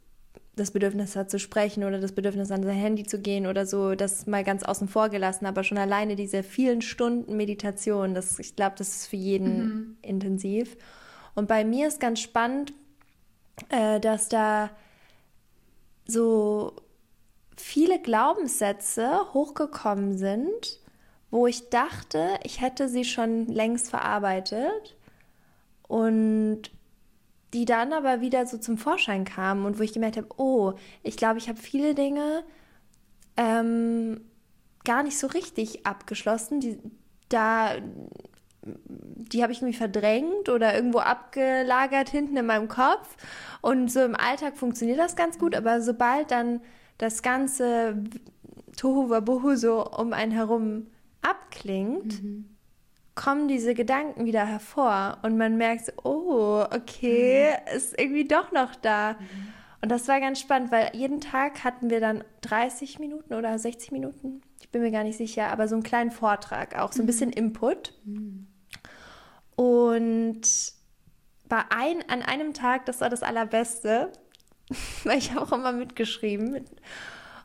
[0.57, 3.95] das Bedürfnis hat zu sprechen oder das Bedürfnis an sein Handy zu gehen oder so,
[3.95, 8.57] das mal ganz außen vor gelassen, aber schon alleine diese vielen Stunden Meditation, das, ich
[8.57, 9.97] glaube, das ist für jeden mhm.
[10.01, 10.77] intensiv.
[11.35, 12.73] Und bei mir ist ganz spannend,
[13.69, 14.71] äh, dass da
[16.07, 16.75] so
[17.57, 20.81] viele Glaubenssätze hochgekommen sind,
[21.31, 24.97] wo ich dachte, ich hätte sie schon längst verarbeitet
[25.89, 26.71] und
[27.53, 31.17] die dann aber wieder so zum Vorschein kamen und wo ich gemerkt habe, oh, ich
[31.17, 32.45] glaube, ich habe viele Dinge
[33.37, 34.21] ähm,
[34.85, 36.61] gar nicht so richtig abgeschlossen.
[36.61, 36.79] Die,
[37.29, 37.77] da,
[38.87, 43.17] die habe ich irgendwie verdrängt oder irgendwo abgelagert hinten in meinem Kopf.
[43.61, 46.61] Und so im Alltag funktioniert das ganz gut, aber sobald dann
[46.99, 48.03] das ganze
[48.77, 50.87] Tohu Wabohu so um einen herum
[51.23, 52.57] abklingt, mhm.
[53.15, 57.77] kommen diese Gedanken wieder hervor und man merkt, oh, okay, mhm.
[57.77, 59.15] ist irgendwie doch noch da.
[59.15, 59.53] Mhm.
[59.83, 63.93] Und das war ganz spannend, weil jeden Tag hatten wir dann 30 Minuten oder 60
[63.93, 67.05] Minuten, ich bin mir gar nicht sicher, aber so einen kleinen Vortrag, auch so ein
[67.05, 67.07] mhm.
[67.07, 67.95] bisschen Input.
[68.05, 68.47] Mhm.
[69.57, 70.43] Und
[71.49, 74.13] bei ein, an einem Tag, das war das Allerbeste,
[75.05, 76.65] weil ich habe auch immer mitgeschrieben.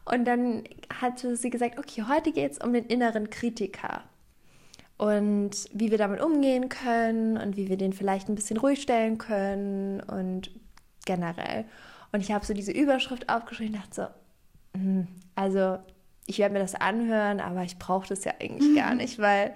[0.06, 0.64] Und dann
[1.02, 4.04] hatte sie gesagt, okay, heute geht es um den inneren Kritiker
[5.02, 9.18] und wie wir damit umgehen können und wie wir den vielleicht ein bisschen ruhig stellen
[9.18, 10.52] können und
[11.06, 11.66] generell.
[12.12, 13.96] Und ich habe so diese Überschrift aufgeschrieben und dachte
[14.76, 15.80] so, hm, also
[16.28, 19.56] ich werde mir das anhören, aber ich brauche das ja eigentlich gar nicht, weil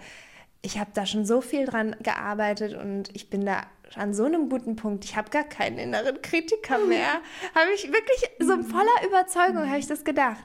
[0.65, 3.61] ich habe da schon so viel dran gearbeitet und ich bin da
[3.93, 5.05] an so einem guten Punkt.
[5.05, 7.21] Ich habe gar keinen inneren Kritiker mehr.
[7.53, 10.43] habe ich wirklich so voller Überzeugung habe ich das gedacht.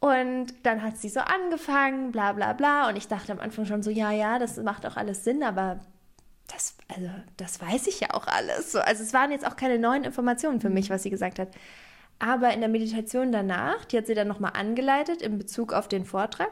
[0.00, 2.88] Und dann hat sie so angefangen, bla bla bla.
[2.88, 5.80] Und ich dachte am Anfang schon so, ja, ja, das macht auch alles Sinn, aber
[6.52, 8.72] das, also, das weiß ich ja auch alles.
[8.72, 11.48] So, also es waren jetzt auch keine neuen Informationen für mich, was sie gesagt hat.
[12.18, 16.06] Aber in der Meditation danach, die hat sie dann nochmal angeleitet in Bezug auf den
[16.06, 16.50] Vortrag,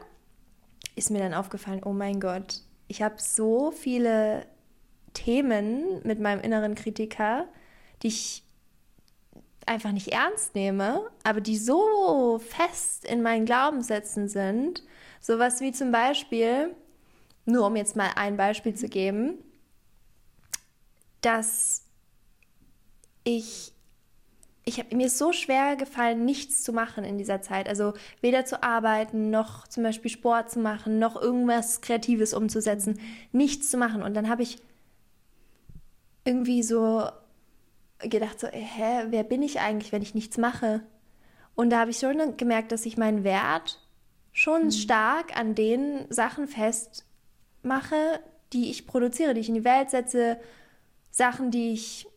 [0.95, 4.45] ist mir dann aufgefallen, oh mein Gott, ich habe so viele
[5.13, 7.47] Themen mit meinem inneren Kritiker,
[8.01, 8.43] die ich
[9.65, 14.83] einfach nicht ernst nehme, aber die so fest in meinen Glaubenssätzen sind.
[15.21, 16.75] Sowas wie zum Beispiel,
[17.45, 19.37] nur um jetzt mal ein Beispiel zu geben,
[21.21, 21.85] dass
[23.23, 23.72] ich
[24.65, 27.67] ich habe mir ist so schwer gefallen, nichts zu machen in dieser Zeit.
[27.67, 32.99] Also weder zu arbeiten, noch zum Beispiel Sport zu machen, noch irgendwas Kreatives umzusetzen,
[33.31, 34.01] nichts zu machen.
[34.01, 34.57] Und dann habe ich
[36.23, 37.05] irgendwie so
[37.99, 40.81] gedacht, so, hä, wer bin ich eigentlich, wenn ich nichts mache?
[41.55, 43.81] Und da habe ich schon gemerkt, dass ich meinen Wert
[44.31, 44.71] schon mhm.
[44.71, 48.21] stark an den Sachen festmache,
[48.53, 50.39] die ich produziere, die ich in die Welt setze,
[51.11, 52.07] Sachen, die ich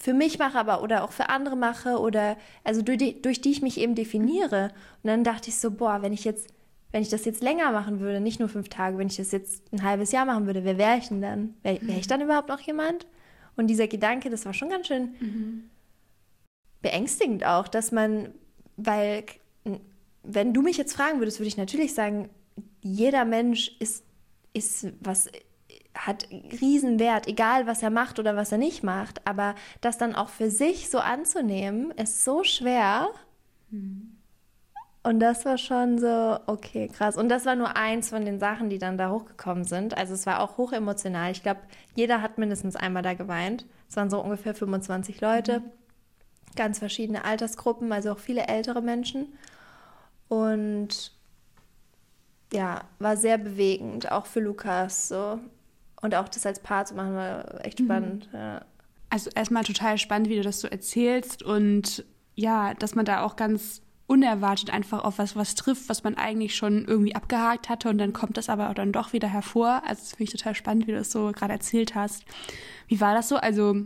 [0.00, 3.50] für mich mache, aber oder auch für andere mache oder also durch die, durch die
[3.50, 4.70] ich mich eben definiere.
[5.02, 6.48] Und dann dachte ich so, boah, wenn ich jetzt,
[6.90, 9.70] wenn ich das jetzt länger machen würde, nicht nur fünf Tage, wenn ich das jetzt
[9.74, 11.54] ein halbes Jahr machen würde, wer wäre ich denn dann?
[11.62, 13.06] Wäre wär ich dann überhaupt noch jemand?
[13.56, 15.70] Und dieser Gedanke, das war schon ganz schön mhm.
[16.80, 18.32] beängstigend auch, dass man,
[18.78, 19.24] weil
[20.22, 22.30] wenn du mich jetzt fragen würdest, würde ich natürlich sagen,
[22.80, 24.02] jeder Mensch ist,
[24.54, 25.28] ist was
[26.06, 29.26] hat Riesenwert, egal was er macht oder was er nicht macht.
[29.26, 33.08] Aber das dann auch für sich so anzunehmen, ist so schwer.
[33.70, 34.16] Hm.
[35.02, 37.16] Und das war schon so, okay, krass.
[37.16, 39.96] Und das war nur eins von den Sachen, die dann da hochgekommen sind.
[39.96, 41.32] Also es war auch hochemotional.
[41.32, 41.60] Ich glaube,
[41.94, 43.64] jeder hat mindestens einmal da geweint.
[43.88, 45.64] Es waren so ungefähr 25 Leute, mhm.
[46.54, 49.32] ganz verschiedene Altersgruppen, also auch viele ältere Menschen.
[50.28, 51.12] Und
[52.52, 55.38] ja, war sehr bewegend, auch für Lukas so.
[56.02, 57.84] Und auch das als Paar zu machen, war echt mhm.
[57.84, 58.32] spannend.
[58.32, 58.38] Mhm.
[58.38, 58.64] Ja.
[59.10, 62.04] Also erstmal total spannend, wie du das so erzählst und
[62.36, 66.56] ja, dass man da auch ganz unerwartet einfach auf was, was trifft, was man eigentlich
[66.56, 69.82] schon irgendwie abgehakt hatte und dann kommt das aber dann doch wieder hervor.
[69.86, 72.24] Also das finde ich total spannend, wie du das so gerade erzählt hast.
[72.88, 73.36] Wie war das so?
[73.36, 73.76] Also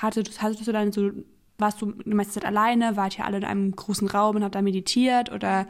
[0.00, 1.10] hattest, hattest du dann so,
[1.58, 4.54] warst du die meiste Zeit alleine, wart ihr alle in einem großen Raum und habt
[4.54, 5.66] da meditiert oder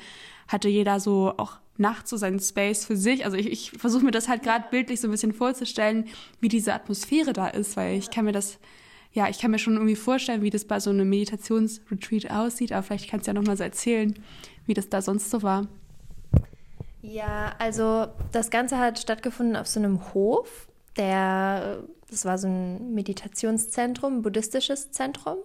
[0.46, 3.24] hatte jeder so auch nachts so seinen Space für sich?
[3.24, 6.06] Also ich, ich versuche mir das halt gerade bildlich so ein bisschen vorzustellen,
[6.40, 8.58] wie diese Atmosphäre da ist, weil ich kann mir das
[9.14, 12.82] ja, ich kann mir schon irgendwie vorstellen, wie das bei so einem Meditationsretreat aussieht, aber
[12.82, 14.12] vielleicht kannst du ja noch mal so erzählen,
[14.66, 15.68] wie das da sonst so war.
[17.00, 20.66] Ja, also das Ganze hat stattgefunden auf so einem Hof.
[20.96, 25.36] Der, das war so ein Meditationszentrum, ein buddhistisches Zentrum.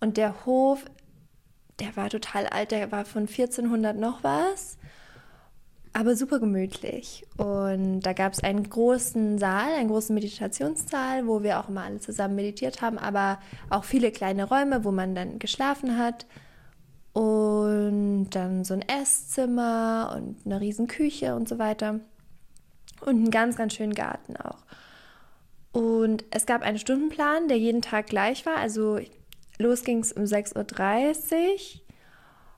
[0.00, 0.84] Und der Hof,
[1.78, 4.78] der war total alt, der war von 1400 noch was
[5.92, 7.26] aber super gemütlich.
[7.36, 12.00] Und da gab es einen großen Saal, einen großen Meditationssaal, wo wir auch immer alle
[12.00, 16.26] zusammen meditiert haben, aber auch viele kleine Räume, wo man dann geschlafen hat.
[17.12, 21.98] Und dann so ein Esszimmer und eine riesen Küche und so weiter.
[23.00, 24.58] Und einen ganz, ganz schönen Garten auch.
[25.72, 28.56] Und es gab einen Stundenplan, der jeden Tag gleich war.
[28.56, 29.00] Also
[29.58, 31.80] los ging es um 6.30 Uhr.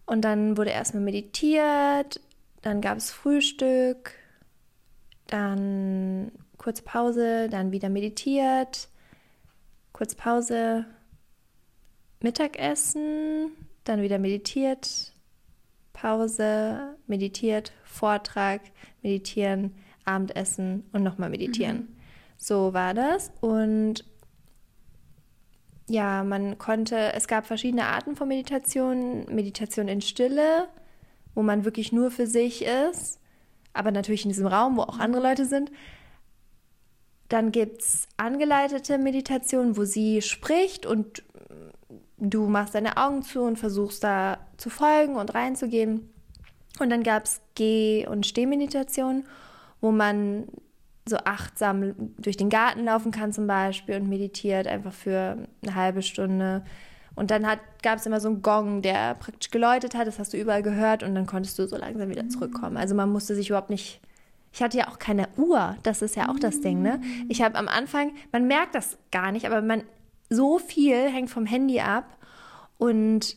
[0.04, 2.20] Und dann wurde erstmal meditiert,
[2.62, 4.14] dann gab es Frühstück,
[5.26, 8.88] dann kurz Pause, dann wieder meditiert,
[9.92, 10.86] kurz Pause,
[12.20, 13.50] Mittagessen,
[13.84, 15.12] dann wieder meditiert,
[15.92, 18.60] Pause, meditiert, Vortrag,
[19.02, 21.76] meditieren, Abendessen und nochmal meditieren.
[21.76, 21.96] Mhm.
[22.36, 23.32] So war das.
[23.40, 24.04] Und
[25.88, 29.26] ja, man konnte, es gab verschiedene Arten von Meditation.
[29.28, 30.68] Meditation in Stille,
[31.34, 33.20] wo man wirklich nur für sich ist,
[33.72, 35.70] aber natürlich in diesem Raum, wo auch andere Leute sind.
[37.28, 41.22] Dann gibt es angeleitete Meditation, wo sie spricht und
[42.18, 46.10] du machst deine Augen zu und versuchst da zu folgen und reinzugehen.
[46.78, 49.24] Und dann gab es Geh- und Stehmeditation,
[49.80, 50.46] wo man
[51.06, 56.02] so achtsam durch den Garten laufen kann zum Beispiel und meditiert einfach für eine halbe
[56.02, 56.64] Stunde.
[57.14, 57.46] Und dann
[57.82, 61.02] gab es immer so einen Gong, der praktisch geläutet hat, das hast du überall gehört
[61.02, 62.76] und dann konntest du so langsam wieder zurückkommen.
[62.76, 64.00] Also man musste sich überhaupt nicht.
[64.52, 67.00] Ich hatte ja auch keine Uhr, das ist ja auch das Ding, ne?
[67.28, 69.82] Ich habe am Anfang, man merkt das gar nicht, aber man
[70.28, 72.18] so viel hängt vom Handy ab
[72.76, 73.36] und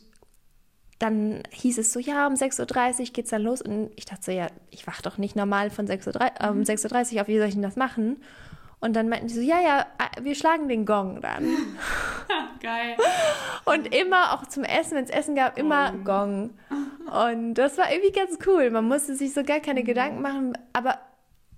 [0.98, 3.60] dann hieß es so, ja, um 6.30 Uhr geht's dann los.
[3.60, 6.62] Und ich dachte so, ja, ich wach doch nicht normal von 6.30 Uhr, äh, um
[6.62, 8.16] 6.30 Uhr auf, wie soll ich denn das machen?
[8.80, 11.44] Und dann meinten die so, ja, ja, äh, wir schlagen den Gong dann.
[12.62, 12.96] Geil.
[13.64, 16.50] Und immer auch zum Essen, wenn es Essen gab, immer Gong.
[17.06, 18.70] Und das war irgendwie ganz cool.
[18.70, 20.98] Man musste sich so gar keine Gedanken machen, aber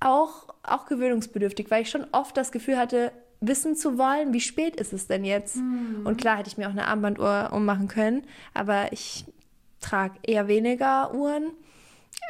[0.01, 4.77] auch, auch gewöhnungsbedürftig, weil ich schon oft das Gefühl hatte, wissen zu wollen, wie spät
[4.77, 5.57] ist es denn jetzt?
[5.57, 6.03] Mhm.
[6.05, 9.25] Und klar hätte ich mir auch eine Armbanduhr ummachen können, aber ich
[9.81, 11.53] trage eher weniger Uhren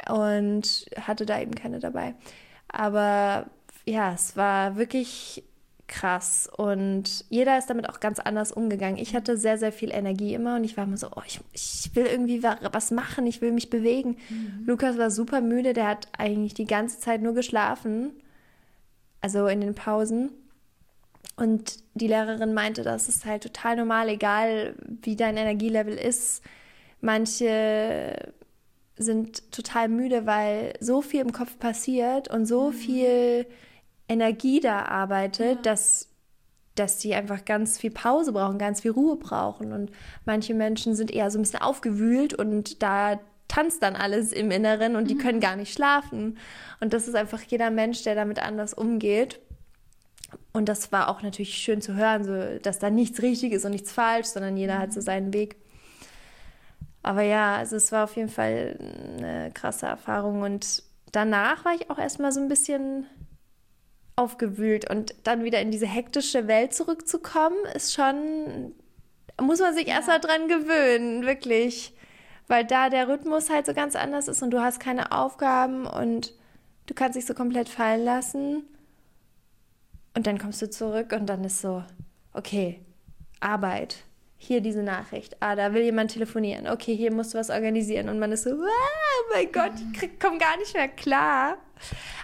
[0.07, 2.15] und hatte da eben keine dabei.
[2.67, 3.47] Aber
[3.89, 5.43] ja, es war wirklich
[5.87, 8.97] krass und jeder ist damit auch ganz anders umgegangen.
[8.97, 11.89] Ich hatte sehr, sehr viel Energie immer und ich war immer so, oh, ich, ich
[11.95, 14.17] will irgendwie was machen, ich will mich bewegen.
[14.29, 14.65] Mhm.
[14.67, 18.11] Lukas war super müde, der hat eigentlich die ganze Zeit nur geschlafen,
[19.19, 20.29] also in den Pausen.
[21.35, 26.43] Und die Lehrerin meinte, das ist halt total normal, egal wie dein Energielevel ist.
[27.01, 28.33] Manche
[28.97, 32.73] sind total müde, weil so viel im Kopf passiert und so mhm.
[32.73, 33.45] viel
[34.09, 35.61] Energie da arbeitet, ja.
[35.61, 36.09] dass,
[36.75, 39.71] dass die einfach ganz viel Pause brauchen, ganz viel Ruhe brauchen.
[39.71, 39.91] Und
[40.25, 44.95] manche Menschen sind eher so ein bisschen aufgewühlt und da tanzt dann alles im Inneren
[44.95, 45.19] und die mhm.
[45.19, 46.37] können gar nicht schlafen.
[46.79, 49.39] Und das ist einfach jeder Mensch, der damit anders umgeht.
[50.53, 53.71] Und das war auch natürlich schön zu hören, so, dass da nichts richtig ist und
[53.71, 54.79] nichts falsch, sondern jeder mhm.
[54.79, 55.05] hat so mhm.
[55.05, 55.55] seinen Weg.
[57.01, 58.77] Aber ja, also es war auf jeden Fall
[59.17, 60.41] eine krasse Erfahrung.
[60.41, 63.07] Und danach war ich auch erstmal so ein bisschen
[64.19, 68.73] aufgewühlt und dann wieder in diese hektische Welt zurückzukommen, ist schon,
[69.41, 69.95] muss man sich ja.
[69.95, 71.95] erstmal dran gewöhnen, wirklich.
[72.47, 76.33] Weil da der Rhythmus halt so ganz anders ist und du hast keine Aufgaben und
[76.87, 78.63] du kannst dich so komplett fallen lassen.
[80.15, 81.83] Und dann kommst du zurück und dann ist so,
[82.33, 82.81] okay,
[83.39, 84.03] Arbeit.
[84.41, 85.35] Hier diese Nachricht.
[85.41, 86.67] Ah, da will jemand telefonieren.
[86.67, 88.07] Okay, hier musst du was organisieren.
[88.07, 91.57] Und man ist so, oh mein Gott, ich komme gar nicht mehr klar.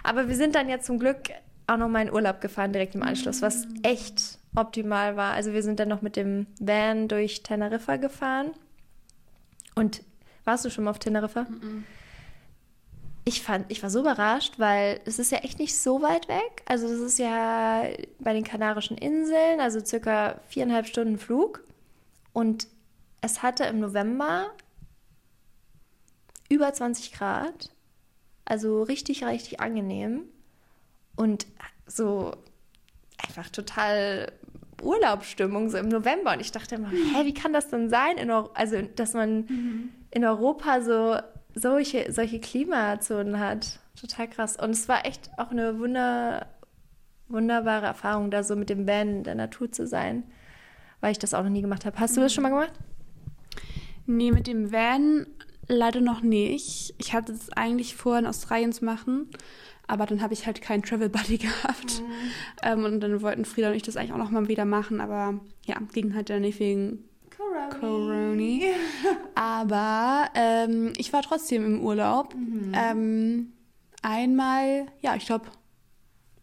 [0.02, 1.30] Aber wir sind dann ja zum Glück
[1.66, 5.32] auch noch mal in Urlaub gefahren, direkt im Anschluss, was echt optimal war.
[5.32, 8.52] Also wir sind dann noch mit dem Van durch Teneriffa gefahren.
[9.74, 10.02] Und
[10.44, 11.42] warst du schon mal auf Teneriffa?
[11.42, 11.82] Mm -mm.
[13.24, 16.62] Ich fand, ich war so überrascht, weil es ist ja echt nicht so weit weg.
[16.64, 17.82] Also das ist ja
[18.20, 21.64] bei den Kanarischen Inseln, also circa viereinhalb Stunden Flug.
[22.32, 22.68] Und
[23.20, 24.52] es hatte im November
[26.48, 27.70] über 20 Grad.
[28.44, 30.28] Also richtig, richtig angenehm.
[31.16, 31.46] Und
[31.86, 32.32] so
[33.18, 34.32] einfach total
[34.82, 36.32] Urlaubsstimmung so im November.
[36.34, 38.18] Und ich dachte immer, hä, wie kann das denn sein?
[38.18, 39.90] In, also, dass man mhm.
[40.10, 41.16] in Europa so
[41.54, 43.80] solche, solche Klimazonen hat.
[43.98, 44.56] Total krass.
[44.56, 46.46] Und es war echt auch eine wunder,
[47.28, 50.24] wunderbare Erfahrung, da so mit dem Van in der Natur zu sein,
[51.00, 51.98] weil ich das auch noch nie gemacht habe.
[51.98, 52.72] Hast du das schon mal gemacht?
[54.06, 55.26] Nee, mit dem Van
[55.66, 56.94] leider noch nicht.
[56.98, 59.30] Ich hatte es eigentlich vor, in Australien zu machen,
[59.86, 62.00] aber dann habe ich halt keinen Travel Buddy gehabt.
[62.00, 62.06] Mhm.
[62.62, 65.40] Ähm, und dann wollten Frieda und ich das eigentlich auch noch mal wieder machen, aber
[65.64, 67.04] ja, ging halt dann nicht wegen
[67.80, 68.64] Coroni.
[69.34, 72.34] Aber ähm, ich war trotzdem im Urlaub.
[72.34, 72.72] Mhm.
[72.74, 73.52] Ähm,
[74.02, 75.46] einmal, ja, ich glaube,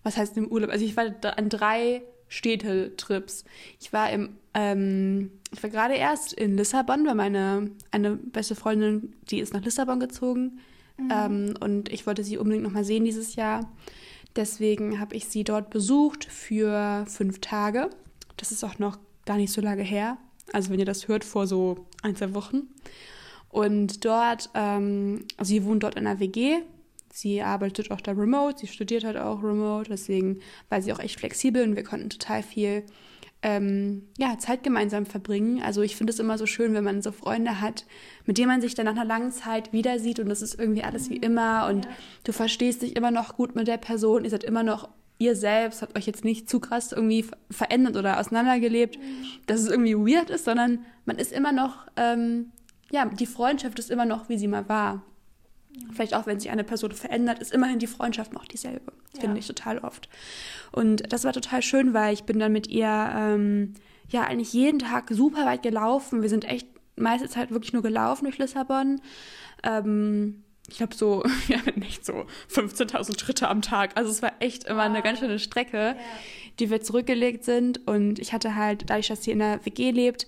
[0.03, 0.69] was heißt im Urlaub?
[0.69, 1.05] Also ich war
[1.37, 3.45] an drei Städtetrips.
[3.79, 9.15] Ich war im, ähm, ich war gerade erst in Lissabon, weil meine eine beste Freundin,
[9.29, 10.59] die ist nach Lissabon gezogen.
[10.97, 11.09] Mhm.
[11.11, 13.71] Ähm, und ich wollte sie unbedingt nochmal sehen dieses Jahr.
[14.35, 17.89] Deswegen habe ich sie dort besucht für fünf Tage.
[18.37, 20.17] Das ist auch noch gar nicht so lange her.
[20.51, 22.63] Also wenn ihr das hört, vor so ein, zwei Wochen.
[23.49, 26.61] Und dort, ähm, also sie wohnt dort in einer WG.
[27.13, 31.19] Sie arbeitet auch da remote, sie studiert halt auch remote, deswegen war sie auch echt
[31.19, 32.83] flexibel und wir konnten total viel
[33.43, 35.61] ähm, ja, Zeit gemeinsam verbringen.
[35.61, 37.85] Also ich finde es immer so schön, wenn man so Freunde hat,
[38.25, 40.83] mit denen man sich dann nach einer langen Zeit wieder sieht und das ist irgendwie
[40.83, 41.87] alles wie immer und
[42.23, 45.81] du verstehst dich immer noch gut mit der Person, ihr seid immer noch ihr selbst
[45.81, 48.97] habt euch jetzt nicht zu krass irgendwie verändert oder auseinandergelebt,
[49.45, 52.51] dass es irgendwie weird ist, sondern man ist immer noch, ähm,
[52.91, 55.03] ja, die Freundschaft ist immer noch, wie sie mal war.
[55.91, 58.93] Vielleicht auch, wenn sich eine Person verändert, ist immerhin die Freundschaft noch dieselbe.
[59.15, 59.21] Ja.
[59.21, 60.09] Finde ich total oft.
[60.71, 63.73] Und das war total schön, weil ich bin dann mit ihr ähm,
[64.09, 66.21] ja eigentlich jeden Tag super weit gelaufen.
[66.21, 69.01] Wir sind echt meiste Zeit wirklich nur gelaufen durch Lissabon.
[69.63, 73.91] Ähm, ich glaube so, ja, nicht so 15.000 Schritte am Tag.
[73.95, 75.95] Also es war echt immer eine ganz schöne Strecke, ja.
[76.59, 77.85] die wir zurückgelegt sind.
[77.87, 80.27] Und ich hatte halt, dadurch, dass sie in der WG lebt,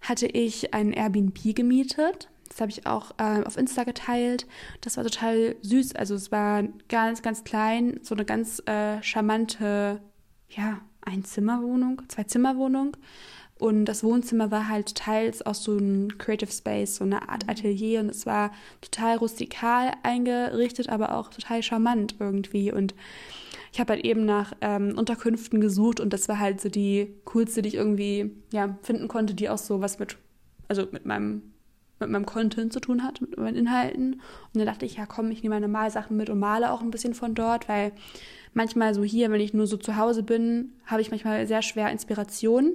[0.00, 2.28] hatte ich ein Airbnb gemietet.
[2.56, 4.46] Das habe ich auch äh, auf Insta geteilt.
[4.80, 5.94] Das war total süß.
[5.94, 10.00] Also es war ganz, ganz klein, so eine ganz äh, charmante,
[10.48, 12.96] ja, Einzimmerwohnung, Zwei-Zimmerwohnung.
[13.58, 18.00] Und das Wohnzimmer war halt teils auch so ein Creative Space, so eine Art Atelier.
[18.00, 22.72] Und es war total rustikal eingerichtet, aber auch total charmant irgendwie.
[22.72, 22.94] Und
[23.70, 27.60] ich habe halt eben nach ähm, Unterkünften gesucht und das war halt so die coolste,
[27.60, 30.16] die ich irgendwie ja, finden konnte, die auch so was mit,
[30.68, 31.52] also mit meinem
[31.98, 34.14] mit meinem Content zu tun hat, mit meinen Inhalten.
[34.14, 36.90] Und dann dachte ich, ja komm, ich nehme meine Malsachen mit und male auch ein
[36.90, 37.92] bisschen von dort, weil
[38.54, 41.90] manchmal so hier, wenn ich nur so zu Hause bin, habe ich manchmal sehr schwer
[41.90, 42.72] Inspiration.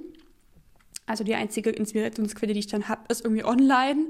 [1.06, 4.06] Also die einzige Inspirationsquelle, die ich dann habe, ist irgendwie online.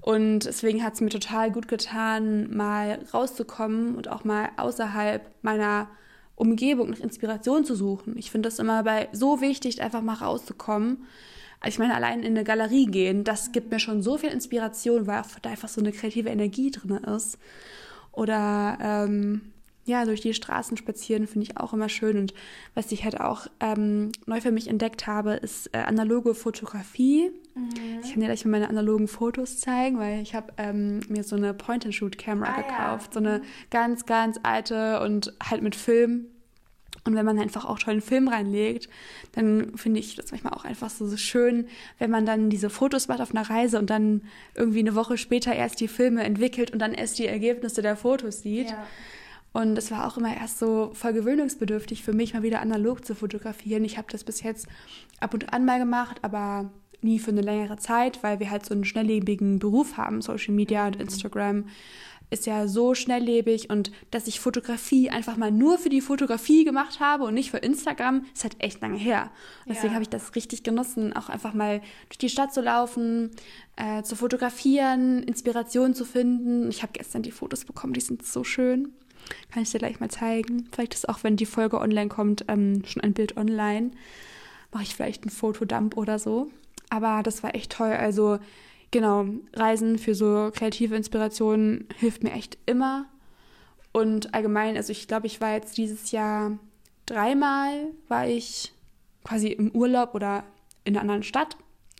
[0.00, 5.88] Und deswegen hat es mir total gut getan, mal rauszukommen und auch mal außerhalb meiner
[6.36, 8.18] Umgebung nach Inspiration zu suchen.
[8.18, 11.06] Ich finde das immer bei so wichtig, einfach mal rauszukommen.
[11.66, 15.22] Ich meine, allein in eine Galerie gehen, das gibt mir schon so viel Inspiration, weil
[15.42, 17.38] da einfach so eine kreative Energie drin ist.
[18.12, 19.52] Oder ähm,
[19.86, 22.16] ja, durch die Straßen spazieren finde ich auch immer schön.
[22.16, 22.34] Und
[22.74, 27.30] was ich halt auch ähm, neu für mich entdeckt habe, ist äh, analoge Fotografie.
[27.54, 28.00] Mhm.
[28.02, 31.36] Ich kann dir gleich mal meine analogen Fotos zeigen, weil ich habe ähm, mir so
[31.36, 33.08] eine Point-and-Shoot-Kamera ah, gekauft.
[33.08, 33.12] Ja.
[33.12, 36.26] So eine ganz, ganz alte und halt mit Film.
[37.06, 38.88] Und wenn man einfach auch tollen Film reinlegt,
[39.32, 41.66] dann finde ich das manchmal auch einfach so, so schön,
[41.98, 44.22] wenn man dann diese Fotos macht auf einer Reise und dann
[44.54, 48.40] irgendwie eine Woche später erst die Filme entwickelt und dann erst die Ergebnisse der Fotos
[48.40, 48.70] sieht.
[48.70, 48.86] Ja.
[49.52, 53.14] Und es war auch immer erst so voll gewöhnungsbedürftig für mich, mal wieder analog zu
[53.14, 53.84] fotografieren.
[53.84, 54.66] Ich habe das bis jetzt
[55.20, 56.70] ab und an mal gemacht, aber
[57.02, 60.22] nie für eine längere Zeit, weil wir halt so einen schnelllebigen Beruf haben.
[60.22, 61.66] Social Media und Instagram
[62.30, 67.00] ist ja so schnelllebig und dass ich Fotografie einfach mal nur für die Fotografie gemacht
[67.00, 69.30] habe und nicht für Instagram, ist halt echt lange her.
[69.68, 69.94] Deswegen ja.
[69.94, 73.30] habe ich das richtig genossen, auch einfach mal durch die Stadt zu laufen,
[73.76, 76.68] äh, zu fotografieren, Inspiration zu finden.
[76.70, 78.92] Ich habe gestern die Fotos bekommen, die sind so schön.
[79.50, 80.68] Kann ich dir gleich mal zeigen.
[80.72, 83.92] Vielleicht ist auch, wenn die Folge online kommt, ähm, schon ein Bild online.
[84.72, 86.50] Mache ich vielleicht ein Fotodump oder so.
[86.90, 87.92] Aber das war echt toll.
[87.92, 88.38] Also
[88.94, 93.06] genau, Reisen für so kreative Inspirationen hilft mir echt immer.
[93.92, 96.58] Und allgemein, also ich glaube, ich war jetzt dieses Jahr
[97.04, 98.72] dreimal, war ich
[99.24, 100.44] quasi im Urlaub oder
[100.84, 101.56] in einer anderen Stadt.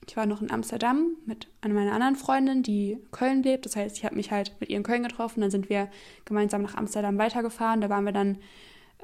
[0.06, 3.66] Ich war noch in Amsterdam mit einer meiner anderen Freundinnen, die Köln lebt.
[3.66, 5.40] Das heißt, ich habe mich halt mit ihr in Köln getroffen.
[5.40, 5.88] Dann sind wir
[6.24, 7.80] gemeinsam nach Amsterdam weitergefahren.
[7.80, 8.38] Da waren wir dann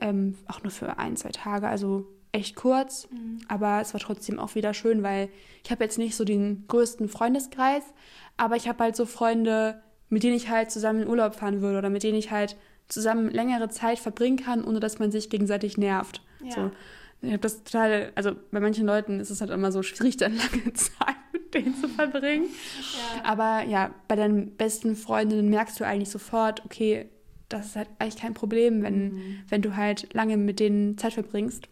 [0.01, 3.09] ähm, auch nur für ein, zwei Tage, also echt kurz.
[3.11, 3.41] Mhm.
[3.49, 5.29] Aber es war trotzdem auch wieder schön, weil
[5.65, 7.83] ich habe jetzt nicht so den größten Freundeskreis,
[8.37, 11.79] aber ich habe halt so Freunde, mit denen ich halt zusammen in Urlaub fahren würde
[11.79, 12.57] oder mit denen ich halt
[12.89, 16.23] zusammen längere Zeit verbringen kann, ohne dass man sich gegenseitig nervt.
[16.43, 16.51] Ja.
[16.51, 16.71] So.
[17.23, 20.37] Ich habe das total, also bei manchen Leuten ist es halt immer so schwierig, dann
[20.37, 22.47] lange Zeit mit denen zu verbringen.
[22.47, 23.25] Ja.
[23.25, 27.09] Aber ja, bei deinen besten Freundinnen merkst du eigentlich sofort, okay,
[27.49, 29.39] das ist halt eigentlich kein Problem, wenn, mhm.
[29.49, 31.69] wenn du halt lange mit denen Zeit verbringst.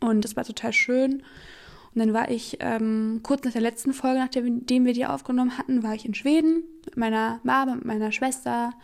[0.00, 1.22] Und das war total schön.
[1.94, 5.82] Und dann war ich ähm, kurz nach der letzten Folge, nachdem wir die aufgenommen hatten,
[5.82, 8.74] war ich in Schweden mit meiner Mama, mit meiner Schwester,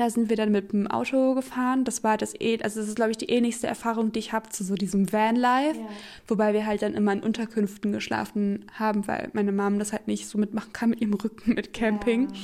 [0.00, 1.84] da sind wir dann mit dem Auto gefahren.
[1.84, 4.48] Das war das eh, also das ist, glaube ich, die ähnlichste Erfahrung, die ich habe
[4.48, 5.78] zu so diesem Vanlife.
[5.78, 5.88] Ja.
[6.26, 10.26] Wobei wir halt dann immer in Unterkünften geschlafen haben, weil meine Mom das halt nicht
[10.26, 12.28] so mitmachen kann mit ihrem Rücken mit Camping.
[12.30, 12.36] Ja.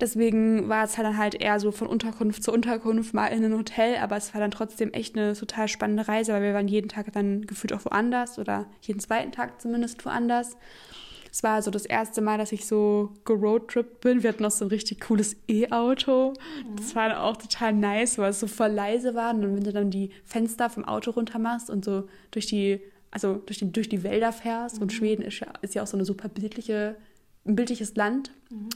[0.00, 3.54] Deswegen war es halt dann halt eher so von Unterkunft zu Unterkunft, mal in ein
[3.54, 6.88] Hotel, aber es war dann trotzdem echt eine total spannende Reise, weil wir waren jeden
[6.88, 10.56] Tag dann gefühlt auch woanders oder jeden zweiten Tag zumindest woanders.
[11.34, 14.22] Es war also das erste Mal, dass ich so geroadtrippt bin.
[14.22, 16.30] Wir hatten noch so ein richtig cooles E-Auto.
[16.30, 16.76] Mhm.
[16.76, 19.34] Das war auch total nice, weil es so voll leise war.
[19.34, 22.80] Und wenn du dann die Fenster vom Auto runter machst und so durch die,
[23.10, 24.76] also durch die, durch die Wälder fährst.
[24.76, 24.82] Mhm.
[24.82, 26.94] Und Schweden ist ja, ist ja auch so eine super bildliche,
[27.44, 28.30] ein bildliches Land.
[28.50, 28.68] Mhm.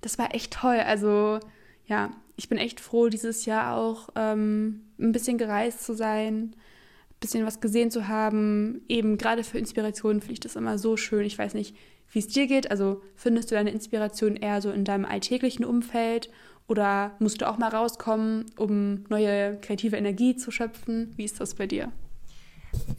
[0.00, 0.80] Das war echt toll.
[0.86, 1.38] Also
[1.84, 7.20] ja, ich bin echt froh, dieses Jahr auch ähm, ein bisschen gereist zu sein, ein
[7.20, 8.80] bisschen was gesehen zu haben.
[8.88, 11.26] Eben gerade für Inspirationen finde ich das immer so schön.
[11.26, 11.76] Ich weiß nicht,
[12.16, 12.70] wie es dir geht.
[12.70, 16.30] Also findest du deine Inspiration eher so in deinem alltäglichen Umfeld
[16.66, 21.12] oder musst du auch mal rauskommen, um neue kreative Energie zu schöpfen?
[21.16, 21.92] Wie ist das bei dir?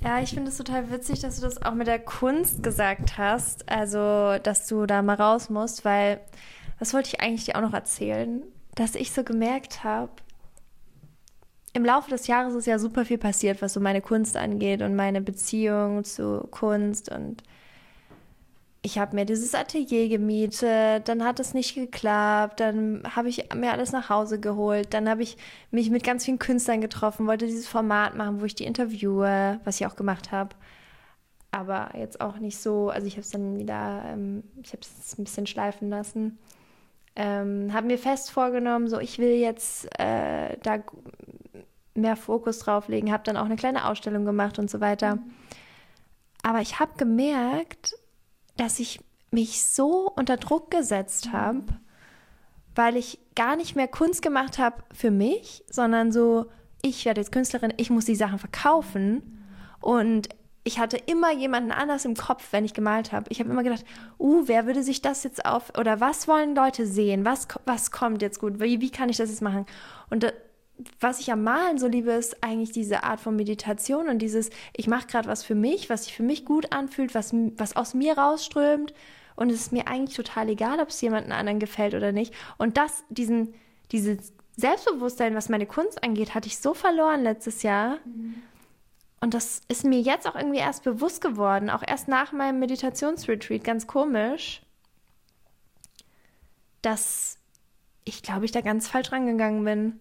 [0.04, 3.68] Ja, ich finde es total witzig, dass du das auch mit der Kunst gesagt hast.
[3.68, 6.20] Also, dass du da mal raus musst, weil,
[6.78, 8.44] was wollte ich eigentlich dir auch noch erzählen?
[8.76, 10.12] Dass ich so gemerkt habe,
[11.74, 14.96] im Laufe des Jahres ist ja super viel passiert, was so meine Kunst angeht und
[14.96, 17.42] meine Beziehung zu Kunst und
[18.88, 23.74] ich habe mir dieses Atelier gemietet, dann hat es nicht geklappt, dann habe ich mir
[23.74, 25.36] alles nach Hause geholt, dann habe ich
[25.72, 29.82] mich mit ganz vielen Künstlern getroffen, wollte dieses Format machen, wo ich die interviewe, was
[29.82, 30.56] ich auch gemacht habe.
[31.52, 35.20] Aber jetzt auch nicht so, also ich habe es dann wieder, ähm, ich habe es
[35.20, 36.40] ein bisschen schleifen lassen.
[37.18, 40.80] Ähm, habe mir fest vorgenommen, so ich will jetzt äh, da
[41.94, 45.16] mehr Fokus drauf legen, habe dann auch eine kleine Ausstellung gemacht und so weiter.
[45.16, 45.34] Mhm.
[46.42, 47.96] Aber ich habe gemerkt,
[48.58, 49.00] dass ich
[49.32, 51.64] mich so unter Druck gesetzt habe,
[52.76, 56.46] weil ich gar nicht mehr Kunst gemacht habe für mich, sondern so,
[56.82, 59.44] ich werde jetzt Künstlerin, ich muss die Sachen verkaufen.
[59.80, 60.30] Und
[60.64, 63.26] ich hatte immer jemanden anders im Kopf, wenn ich gemalt habe.
[63.30, 63.86] Ich habe immer gedacht,
[64.20, 67.26] uh, wer würde sich das jetzt auf, oder was wollen Leute sehen?
[67.26, 68.60] Was, was kommt jetzt gut?
[68.60, 69.66] Wie, wie kann ich das jetzt machen?
[70.10, 70.34] Und
[71.00, 74.88] was ich am Malen so liebe, ist eigentlich diese Art von Meditation und dieses, ich
[74.88, 78.18] mache gerade was für mich, was sich für mich gut anfühlt, was, was aus mir
[78.18, 78.94] rausströmt.
[79.36, 82.34] Und es ist mir eigentlich total egal, ob es jemandem anderen gefällt oder nicht.
[82.58, 83.54] Und das, diesen,
[83.92, 87.98] dieses Selbstbewusstsein, was meine Kunst angeht, hatte ich so verloren letztes Jahr.
[88.06, 88.42] Mhm.
[89.20, 93.64] Und das ist mir jetzt auch irgendwie erst bewusst geworden, auch erst nach meinem Meditationsretreat,
[93.64, 94.62] ganz komisch,
[96.84, 97.40] dass
[98.06, 100.00] ich glaube, ich da ganz falsch rangegangen bin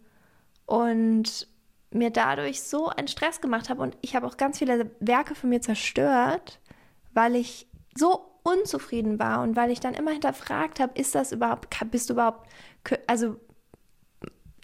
[0.67, 1.49] und
[1.91, 5.49] mir dadurch so einen Stress gemacht habe und ich habe auch ganz viele Werke von
[5.49, 6.61] mir zerstört,
[7.15, 11.69] weil ich so unzufrieden war und weil ich dann immer hinterfragt habe, ist das überhaupt,
[11.91, 12.49] bist du überhaupt,
[13.07, 13.37] also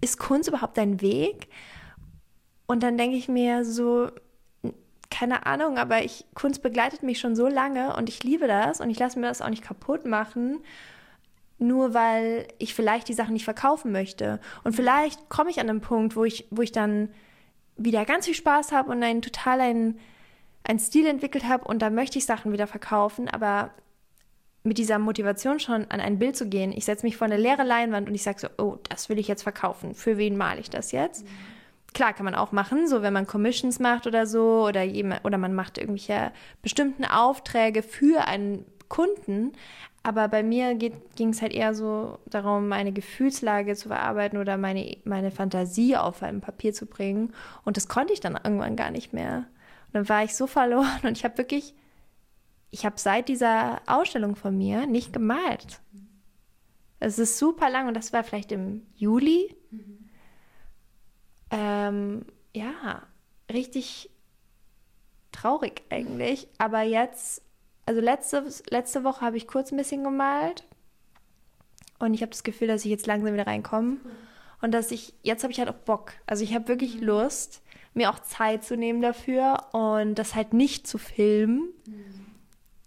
[0.01, 1.49] ist Kunst überhaupt dein Weg?
[2.67, 4.11] Und dann denke ich mir so,
[5.11, 8.91] keine Ahnung, aber ich, Kunst begleitet mich schon so lange und ich liebe das und
[8.91, 10.61] ich lasse mir das auch nicht kaputt machen
[11.63, 14.41] nur weil ich vielleicht die Sachen nicht verkaufen möchte.
[14.65, 17.09] Und vielleicht komme ich an einen Punkt, wo ich, wo ich dann
[17.77, 19.99] wieder ganz viel Spaß habe und einen total einen,
[20.65, 23.71] einen Stil entwickelt habe und da möchte ich Sachen wieder verkaufen, aber
[24.65, 26.73] mit dieser Motivation schon an ein Bild zu gehen.
[26.73, 29.27] Ich setze mich vor eine leere Leinwand und ich sage so, oh, das will ich
[29.27, 29.95] jetzt verkaufen.
[29.95, 31.25] Für wen male ich das jetzt?
[31.25, 31.31] Mhm.
[31.95, 35.37] Klar, kann man auch machen, so wenn man Commissions macht oder so oder, jemand, oder
[35.37, 36.33] man macht irgendwelche
[36.63, 39.53] bestimmten Aufträge für einen Kunden.
[40.05, 44.97] Aber bei mir ging es halt eher so darum, meine Gefühlslage zu verarbeiten oder meine,
[45.05, 47.33] meine Fantasie auf ein Papier zu bringen.
[47.65, 49.47] Und das konnte ich dann irgendwann gar nicht mehr.
[49.87, 51.75] Und dann war ich so verloren und ich habe wirklich,
[52.71, 55.81] ich habe seit dieser Ausstellung von mir nicht gemalt.
[56.99, 59.55] Es ist super lang und das war vielleicht im Juli.
[59.71, 60.09] Mhm.
[61.51, 63.03] Ähm, ja,
[63.53, 64.11] richtig
[65.31, 66.49] traurig eigentlich.
[66.59, 67.43] Aber jetzt
[67.87, 70.65] also letzte, letzte Woche habe ich kurz ein bisschen gemalt
[71.99, 73.99] und ich habe das Gefühl, dass ich jetzt langsam wieder reinkomme
[74.61, 76.13] und dass ich, jetzt habe ich halt auch Bock.
[76.27, 77.07] Also ich habe wirklich mhm.
[77.07, 77.63] Lust,
[77.95, 81.73] mir auch Zeit zu nehmen dafür und das halt nicht zu filmen.
[81.87, 82.27] Mhm.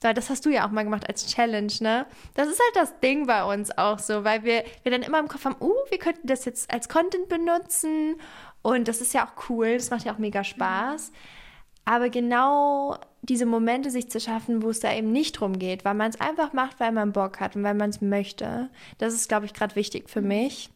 [0.01, 2.05] Weil das hast du ja auch mal gemacht als Challenge, ne?
[2.35, 5.27] Das ist halt das Ding bei uns auch so, weil wir, wir dann immer im
[5.27, 8.15] Kopf haben, uh, wir könnten das jetzt als Content benutzen
[8.61, 11.11] und das ist ja auch cool, das macht ja auch mega Spaß.
[11.11, 11.15] Mhm.
[11.85, 15.93] Aber genau diese Momente sich zu schaffen, wo es da eben nicht drum geht, weil
[15.93, 19.29] man es einfach macht, weil man Bock hat und weil man es möchte, das ist,
[19.29, 20.69] glaube ich, gerade wichtig für mich,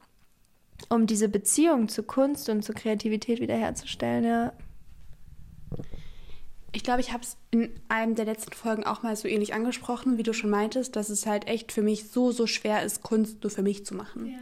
[0.87, 4.53] um diese Beziehung zu Kunst und zur Kreativität wiederherzustellen, ja.
[6.71, 10.19] Ich glaube, ich habe es in einem der letzten Folgen auch mal so ähnlich angesprochen,
[10.19, 13.41] wie du schon meintest, dass es halt echt für mich so, so schwer ist, Kunst
[13.43, 14.27] nur für mich zu machen.
[14.27, 14.37] Ja.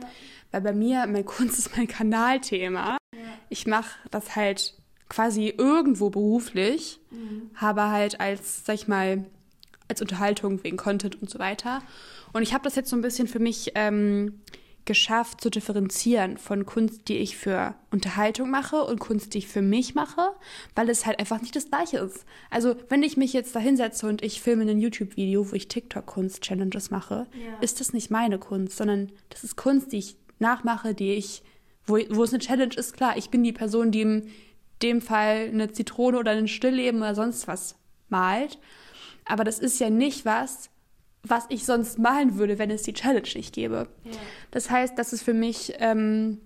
[0.51, 2.97] Weil bei mir, mein Kunst ist mein Kanalthema.
[3.13, 3.19] Ja.
[3.47, 4.76] Ich mache das halt
[5.09, 7.49] quasi irgendwo beruflich, mhm.
[7.55, 9.25] habe halt als, sag ich mal,
[9.87, 11.81] als Unterhaltung wegen Content und so weiter.
[12.33, 14.41] Und ich habe das jetzt so ein bisschen für mich ähm,
[14.87, 19.61] geschafft zu differenzieren von Kunst, die ich für Unterhaltung mache und Kunst, die ich für
[19.61, 20.29] mich mache,
[20.75, 22.25] weil es halt einfach nicht das gleiche ist.
[22.49, 26.89] Also wenn ich mich jetzt da hinsetze und ich filme ein YouTube-Video, wo ich TikTok-Kunst-Challenges
[26.89, 27.59] mache, ja.
[27.59, 31.43] ist das nicht meine Kunst, sondern das ist Kunst, die ich nachmache, die ich,
[31.85, 34.23] wo, wo es eine Challenge ist, klar, ich bin die Person, die im
[34.81, 37.75] dem Fall eine Zitrone oder ein Stillleben oder sonst was
[38.09, 38.59] malt.
[39.25, 40.69] Aber das ist ja nicht was,
[41.23, 43.87] was ich sonst malen würde, wenn es die Challenge nicht gäbe.
[44.03, 44.11] Ja.
[44.51, 46.39] Das heißt, das ist für mich ähm,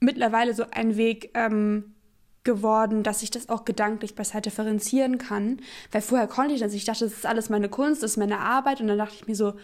[0.00, 1.94] mittlerweile so ein Weg ähm,
[2.42, 5.60] geworden, dass ich das auch gedanklich besser differenzieren kann.
[5.92, 6.74] Weil vorher konnte ich das.
[6.74, 8.80] Ich dachte, das ist alles meine Kunst, das ist meine Arbeit.
[8.80, 9.54] Und dann dachte ich mir so,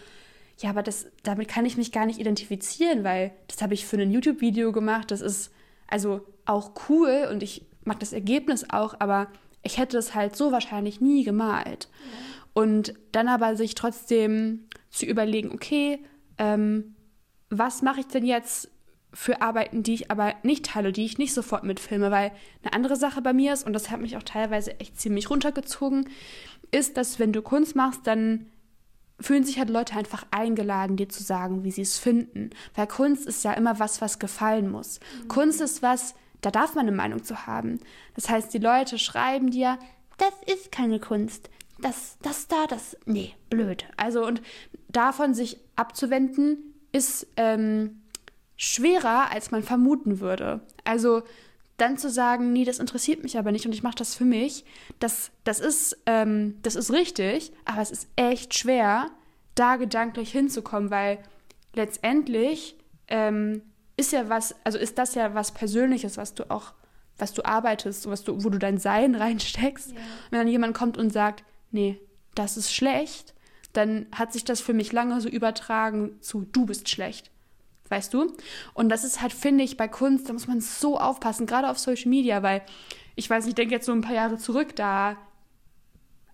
[0.59, 3.97] ja, aber das, damit kann ich mich gar nicht identifizieren, weil das habe ich für
[3.97, 5.11] ein YouTube-Video gemacht.
[5.11, 5.51] Das ist
[5.87, 9.29] also auch cool und ich mag das Ergebnis auch, aber
[9.63, 11.89] ich hätte es halt so wahrscheinlich nie gemalt.
[11.91, 12.63] Ja.
[12.63, 15.99] Und dann aber sich trotzdem zu überlegen, okay,
[16.39, 16.97] ähm,
[17.51, 18.71] was mache ich denn jetzt
[19.13, 22.33] für Arbeiten, die ich aber nicht teile, die ich nicht sofort mitfilme, weil
[22.63, 26.09] eine andere Sache bei mir ist, und das hat mich auch teilweise echt ziemlich runtergezogen,
[26.71, 28.47] ist, dass wenn du Kunst machst, dann
[29.21, 32.51] fühlen sich halt Leute einfach eingeladen, dir zu sagen, wie sie es finden.
[32.75, 35.01] Weil Kunst ist ja immer was, was gefallen muss.
[35.23, 35.29] Mhm.
[35.29, 37.81] Kunst ist was, da darf man eine Meinung zu haben.
[38.15, 39.79] Das heißt, die Leute schreiben dir,
[40.19, 41.51] das ist keine Kunst.
[41.79, 43.87] Das, das da, das, nee, blöd.
[43.97, 44.43] Also, und
[44.89, 48.03] davon sich abzuwenden, ist ähm,
[48.57, 50.61] schwerer, als man vermuten würde.
[50.85, 51.23] Also,
[51.77, 54.65] dann zu sagen, nee, das interessiert mich aber nicht und ich mache das für mich,
[54.99, 59.11] das, das, ist, ähm, das ist richtig, aber es ist echt schwer,
[59.55, 61.19] da gedanklich hinzukommen, weil
[61.75, 62.77] letztendlich
[63.09, 63.63] ähm,
[63.97, 66.73] ist ja was, also ist das ja was Persönliches, was du auch,
[67.19, 69.93] was du arbeitest, was du, wo du dein Sein reinsteckst.
[69.93, 69.99] Ja.
[70.31, 72.01] Wenn dann jemand kommt und sagt, nee,
[72.35, 73.35] das ist schlecht,
[73.73, 77.31] dann hat sich das für mich lange so übertragen zu, du bist schlecht.
[77.89, 78.33] Weißt du?
[78.75, 81.79] Und das ist halt, finde ich, bei Kunst, da muss man so aufpassen, gerade auf
[81.79, 82.63] Social Media, weil
[83.15, 85.17] ich weiß, ich denke jetzt so ein paar Jahre zurück, da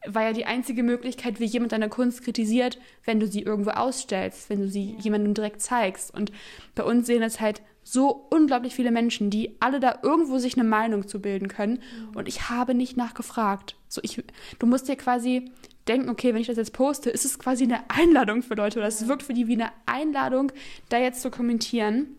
[0.06, 4.50] war ja die einzige Möglichkeit, wie jemand deine Kunst kritisiert, wenn du sie irgendwo ausstellst,
[4.50, 6.12] wenn du sie jemandem direkt zeigst.
[6.12, 6.32] Und
[6.74, 10.68] bei uns sehen es halt so unglaublich viele Menschen, die alle da irgendwo sich eine
[10.68, 11.82] Meinung zu bilden können.
[12.10, 12.16] Mhm.
[12.16, 13.76] Und ich habe nicht nachgefragt.
[13.88, 14.22] So, ich,
[14.58, 15.50] du musst dir quasi
[15.88, 18.88] denken, okay, wenn ich das jetzt poste, ist es quasi eine Einladung für Leute oder
[18.88, 20.52] es wirkt für die wie eine Einladung,
[20.88, 22.16] da jetzt zu kommentieren.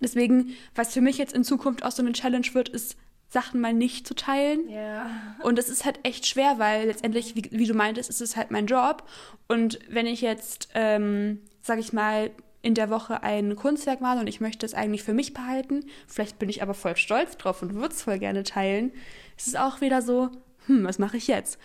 [0.00, 2.96] Deswegen, was für mich jetzt in Zukunft auch so eine Challenge wird, ist
[3.28, 4.68] Sachen mal nicht zu teilen.
[4.68, 5.08] Ja.
[5.42, 8.50] Und es ist halt echt schwer, weil letztendlich, wie, wie, du meintest, ist es halt
[8.50, 9.04] mein Job.
[9.46, 12.30] Und wenn ich jetzt, ähm, sag ich mal,
[12.62, 16.38] in der Woche ein Kunstwerk male und ich möchte es eigentlich für mich behalten, vielleicht
[16.38, 18.92] bin ich aber voll stolz drauf und würde es voll gerne teilen,
[19.36, 20.28] ist es auch wieder so,
[20.66, 21.58] hm, was mache ich jetzt?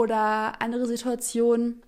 [0.00, 1.82] Oder andere Situation,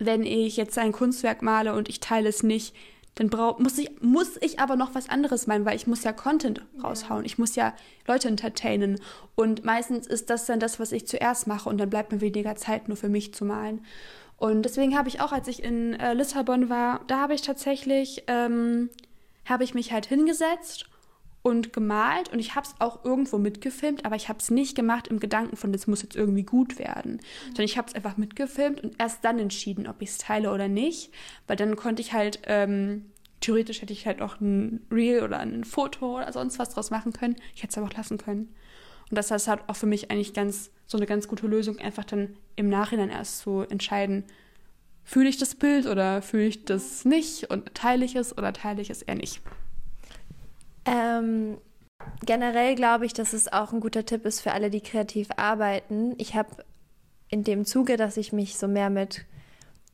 [0.00, 2.74] wenn ich jetzt ein Kunstwerk male und ich teile es nicht,
[3.14, 6.12] dann brauch, muss, ich, muss ich aber noch was anderes meinen, weil ich muss ja
[6.12, 7.24] Content raushauen.
[7.24, 7.74] Ich muss ja
[8.08, 9.00] Leute entertainen.
[9.36, 12.56] Und meistens ist das dann das, was ich zuerst mache und dann bleibt mir weniger
[12.56, 13.84] Zeit nur für mich zu malen.
[14.36, 18.24] Und deswegen habe ich auch, als ich in äh, Lissabon war, da habe ich tatsächlich,
[18.26, 18.90] ähm,
[19.44, 20.86] habe ich mich halt hingesetzt
[21.42, 25.08] und gemalt und ich habe es auch irgendwo mitgefilmt, aber ich habe es nicht gemacht
[25.08, 28.82] im Gedanken von, das muss jetzt irgendwie gut werden, sondern ich habe es einfach mitgefilmt
[28.82, 31.12] und erst dann entschieden, ob ich es teile oder nicht,
[31.48, 33.06] weil dann konnte ich halt, ähm,
[33.40, 37.12] theoretisch hätte ich halt auch ein Reel oder ein Foto oder sonst was draus machen
[37.12, 38.54] können, ich hätte es aber auch lassen können.
[39.10, 42.04] Und das ist halt auch für mich eigentlich ganz, so eine ganz gute Lösung, einfach
[42.04, 44.24] dann im Nachhinein erst zu entscheiden,
[45.04, 48.80] fühle ich das Bild oder fühle ich das nicht und teile ich es oder teile
[48.80, 49.42] ich es eher nicht.
[50.84, 51.58] Ähm,
[52.24, 56.14] generell glaube ich, dass es auch ein guter Tipp ist für alle, die kreativ arbeiten.
[56.18, 56.64] Ich habe
[57.28, 59.24] in dem Zuge, dass ich mich so mehr mit,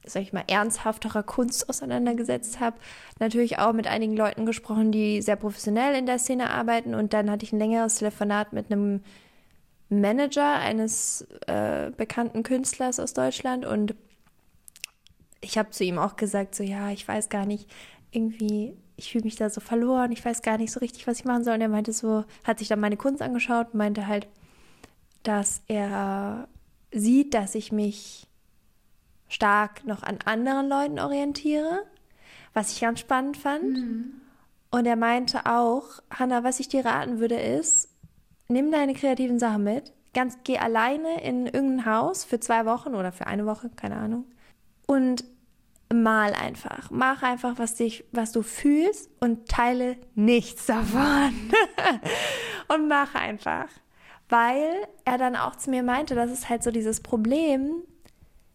[0.05, 2.77] sag ich mal, ernsthafterer Kunst auseinandergesetzt habe,
[3.21, 6.95] natürlich auch mit einigen Leuten gesprochen, die sehr professionell in der Szene arbeiten.
[6.95, 9.03] Und dann hatte ich ein längeres Telefonat mit einem
[9.89, 13.95] Manager eines äh, bekannten Künstlers aus Deutschland und
[15.41, 17.71] ich habe zu ihm auch gesagt, so ja, ich weiß gar nicht,
[18.11, 21.25] irgendwie ich fühle mich da so verloren, ich weiß gar nicht so richtig, was ich
[21.25, 21.55] machen soll.
[21.55, 24.27] Und er meinte so, hat sich dann meine Kunst angeschaut und meinte halt,
[25.23, 26.49] dass er
[26.93, 28.27] sieht, dass ich mich
[29.29, 31.85] stark noch an anderen Leuten orientiere,
[32.55, 33.79] was ich ganz spannend fand.
[33.79, 34.21] Mhm.
[34.71, 37.89] Und er meinte auch, Hanna, was ich dir raten würde, ist,
[38.49, 43.13] nimm deine kreativen Sachen mit, ganz, geh alleine in irgendein Haus für zwei Wochen oder
[43.13, 44.25] für eine Woche, keine Ahnung,
[44.87, 45.25] und
[45.93, 46.91] mal einfach.
[46.91, 51.33] Mach einfach, was dich, was du fühlst und teile nichts davon.
[52.69, 53.69] und mach einfach.
[54.29, 57.83] Weil er dann auch zu mir meinte, das ist halt so dieses Problem,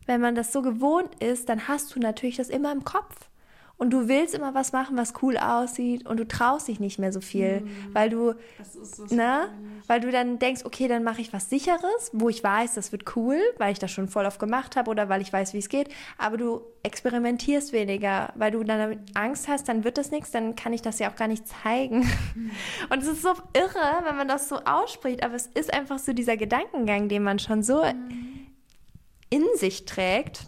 [0.06, 3.30] wenn man das so gewohnt ist, dann hast du natürlich das immer im Kopf
[3.78, 7.12] und du willst immer was machen, was cool aussieht und du traust dich nicht mehr
[7.12, 7.94] so viel, mhm.
[7.94, 8.34] weil du,
[9.10, 9.50] ne,
[9.88, 13.16] weil du dann denkst, okay, dann mache ich was sicheres, wo ich weiß, das wird
[13.16, 15.70] cool, weil ich das schon voll oft gemacht habe oder weil ich weiß, wie es
[15.70, 20.56] geht, aber du experimentierst weniger, weil du dann Angst hast, dann wird das nichts, dann
[20.56, 22.08] kann ich das ja auch gar nicht zeigen.
[22.36, 22.52] Mhm.
[22.90, 26.14] Und es ist so irre, wenn man das so ausspricht, aber es ist einfach so
[26.14, 28.48] dieser Gedankengang, den man schon so mhm.
[29.30, 30.48] in sich trägt.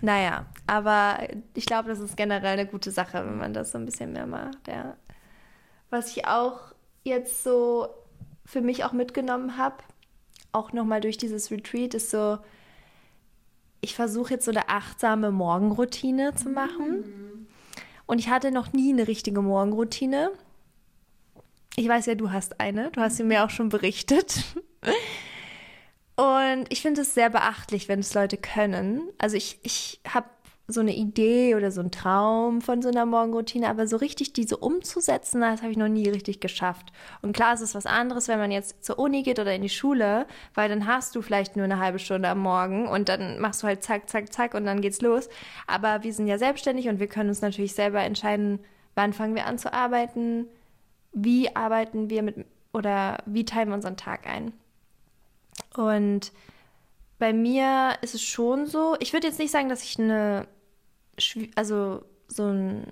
[0.00, 3.86] Naja, aber ich glaube, das ist generell eine gute Sache, wenn man das so ein
[3.86, 4.96] bisschen mehr macht, ja.
[5.90, 6.72] Was ich auch
[7.04, 7.88] jetzt so
[8.44, 9.76] für mich auch mitgenommen habe,
[10.52, 12.38] auch nochmal durch dieses Retreat, ist so,
[13.80, 17.48] ich versuche jetzt so eine achtsame Morgenroutine zu machen.
[18.06, 20.30] Und ich hatte noch nie eine richtige Morgenroutine.
[21.76, 22.90] Ich weiß ja, du hast eine.
[22.90, 24.44] Du hast sie mir auch schon berichtet.
[26.16, 29.08] Und ich finde es sehr beachtlich, wenn es Leute können.
[29.18, 30.26] Also ich, ich habe
[30.68, 34.56] so eine Idee oder so einen Traum von so einer Morgenroutine, aber so richtig diese
[34.56, 36.92] umzusetzen, das habe ich noch nie richtig geschafft.
[37.20, 39.68] Und klar, es ist was anderes, wenn man jetzt zur Uni geht oder in die
[39.68, 43.62] Schule, weil dann hast du vielleicht nur eine halbe Stunde am Morgen und dann machst
[43.62, 45.28] du halt zack, zack, zack und dann geht's los.
[45.66, 48.60] Aber wir sind ja selbstständig und wir können uns natürlich selber entscheiden,
[48.94, 50.46] wann fangen wir an zu arbeiten,
[51.12, 54.52] wie arbeiten wir mit oder wie teilen wir unseren Tag ein.
[55.76, 56.32] Und
[57.18, 60.48] bei mir ist es schon so, ich würde jetzt nicht sagen, dass ich eine,
[61.54, 62.86] also so ein,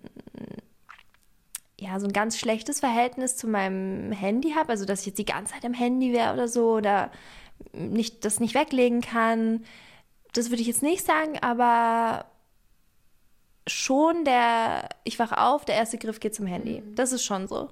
[1.78, 5.24] ja, so ein ganz schlechtes Verhältnis zu meinem Handy habe, also dass ich jetzt die
[5.24, 7.10] ganze Zeit am Handy wäre oder so oder
[7.72, 9.64] nicht, das nicht weglegen kann.
[10.32, 12.26] Das würde ich jetzt nicht sagen, aber
[13.66, 16.80] schon der, ich wache auf, der erste Griff geht zum Handy.
[16.80, 16.94] Mhm.
[16.94, 17.70] Das ist schon so.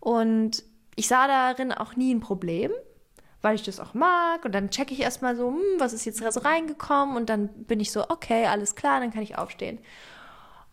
[0.00, 0.62] Und
[0.94, 2.70] ich sah darin auch nie ein Problem
[3.46, 4.44] weil ich das auch mag.
[4.44, 7.16] Und dann checke ich erstmal so, hm, was ist jetzt so reingekommen?
[7.16, 9.78] Und dann bin ich so, okay, alles klar, dann kann ich aufstehen.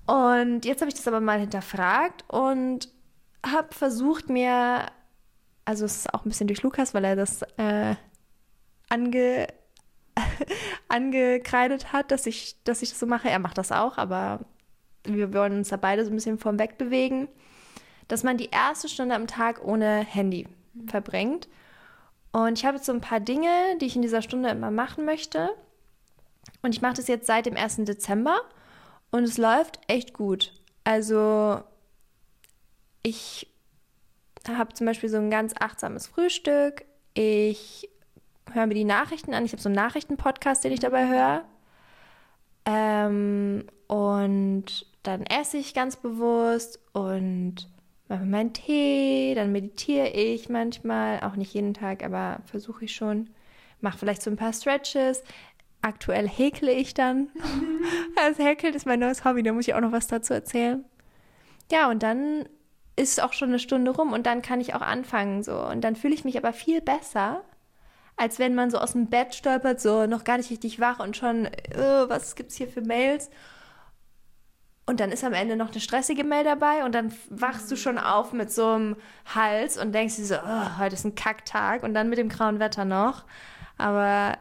[0.08, 2.90] Und jetzt habe ich das aber mal hinterfragt und
[3.46, 4.88] habe versucht mir,
[5.66, 7.94] also es ist auch ein bisschen durch Lukas, weil er das äh,
[8.90, 9.48] ange,
[10.88, 13.30] angekreidet hat, dass ich, dass ich das so mache.
[13.30, 14.40] Er macht das auch, aber
[15.04, 17.28] wir wollen uns da beide so ein bisschen vorm Weg bewegen,
[18.08, 20.48] dass man die erste Stunde am Tag ohne Handy
[20.88, 21.48] verbringt
[22.34, 25.06] und ich habe jetzt so ein paar Dinge, die ich in dieser Stunde immer machen
[25.06, 25.52] möchte.
[26.64, 27.78] Und ich mache das jetzt seit dem 1.
[27.86, 28.42] Dezember
[29.12, 30.52] und es läuft echt gut.
[30.84, 31.62] Also
[33.04, 33.48] ich
[34.48, 36.86] habe zum Beispiel so ein ganz achtsames Frühstück.
[37.14, 37.90] Ich
[38.52, 39.46] höre mir die Nachrichten an.
[39.46, 41.46] Ich habe so einen Nachrichtenpodcast, den ich dabei höre.
[42.66, 47.70] Ähm, und dann esse ich ganz bewusst und
[48.14, 53.32] mache meinen Tee, dann meditiere ich manchmal, auch nicht jeden Tag, aber versuche ich schon.
[53.82, 55.24] Mache vielleicht so ein paar Stretches.
[55.82, 57.30] Aktuell häkle ich dann.
[58.24, 60.86] also häkeln ist mein neues Hobby, da muss ich auch noch was dazu erzählen.
[61.72, 62.48] Ja, und dann
[62.96, 65.60] ist auch schon eine Stunde rum und dann kann ich auch anfangen so.
[65.66, 67.44] Und dann fühle ich mich aber viel besser,
[68.16, 71.18] als wenn man so aus dem Bett stolpert, so noch gar nicht richtig wach und
[71.18, 73.32] schon, oh, was gibt's hier für Mails?
[74.86, 77.98] Und dann ist am Ende noch eine stressige Mail dabei und dann wachst du schon
[77.98, 78.96] auf mit so einem
[79.34, 82.60] Hals und denkst dir so, oh, heute ist ein Kacktag und dann mit dem grauen
[82.60, 83.24] Wetter noch.
[83.78, 84.38] Aber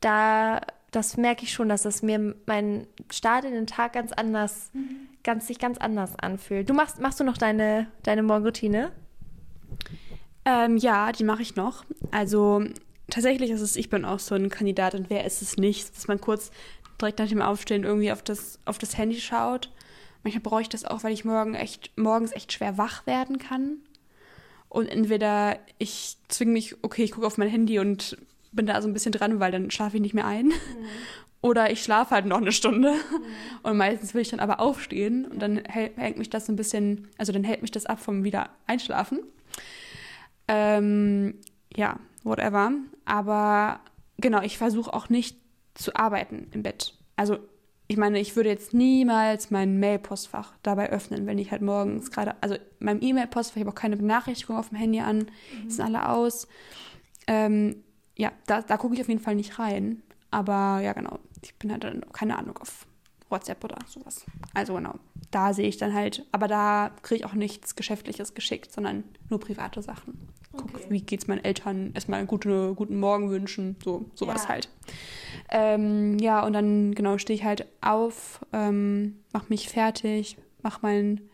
[0.00, 4.70] da, das merke ich schon, dass das mir mein Start in den Tag ganz anders,
[4.72, 5.08] mhm.
[5.22, 6.68] ganz, sich ganz anders anfühlt.
[6.68, 8.90] Du machst, machst du noch deine, deine Morgenroutine?
[10.44, 11.84] Ähm, ja, die mache ich noch.
[12.10, 12.64] Also
[13.10, 16.08] tatsächlich ist es, ich bin auch so ein Kandidat und wer ist es nicht, dass
[16.08, 16.50] man kurz
[17.00, 19.70] direkt nach dem Aufstehen irgendwie auf das, auf das Handy schaut.
[20.24, 23.76] Manchmal brauche ich das auch, weil ich morgen echt, morgens echt schwer wach werden kann.
[24.68, 28.16] Und entweder ich zwinge mich, okay, ich gucke auf mein Handy und
[28.50, 30.46] bin da so ein bisschen dran, weil dann schlafe ich nicht mehr ein.
[30.46, 30.54] Mhm.
[31.42, 32.92] Oder ich schlafe halt noch eine Stunde.
[32.92, 33.60] Mhm.
[33.62, 37.08] Und meistens will ich dann aber aufstehen und dann hält mich das so ein bisschen,
[37.18, 39.20] also dann hält mich das ab vom wieder einschlafen.
[40.48, 41.34] Ähm,
[41.76, 42.72] ja, whatever.
[43.04, 43.80] Aber
[44.16, 45.36] genau, ich versuche auch nicht
[45.74, 46.94] zu arbeiten im Bett.
[47.16, 47.38] Also
[47.86, 52.34] ich meine, ich würde jetzt niemals mein Mail-Postfach dabei öffnen, wenn ich halt morgens gerade,
[52.40, 55.18] also meinem E-Mail-Postfach, ich habe auch keine Benachrichtigung auf dem Handy an,
[55.62, 55.70] mhm.
[55.70, 56.48] sind alle aus.
[57.26, 57.84] Ähm,
[58.16, 60.02] ja, da, da gucke ich auf jeden Fall nicht rein.
[60.30, 62.86] Aber ja, genau, ich bin halt dann, keine Ahnung, auf
[63.28, 64.24] WhatsApp oder sowas.
[64.54, 64.94] Also genau,
[65.30, 69.40] da sehe ich dann halt, aber da kriege ich auch nichts Geschäftliches geschickt, sondern nur
[69.40, 70.28] private Sachen.
[70.56, 70.86] Guck, okay.
[70.88, 74.48] wie geht's meinen Eltern, erstmal einen guten, guten Morgen wünschen, so sowas ja.
[74.50, 74.68] halt.
[75.50, 81.28] Ähm, ja, und dann genau stehe ich halt auf, ähm, mache mich fertig, mache meinen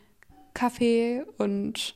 [0.54, 1.94] Kaffee und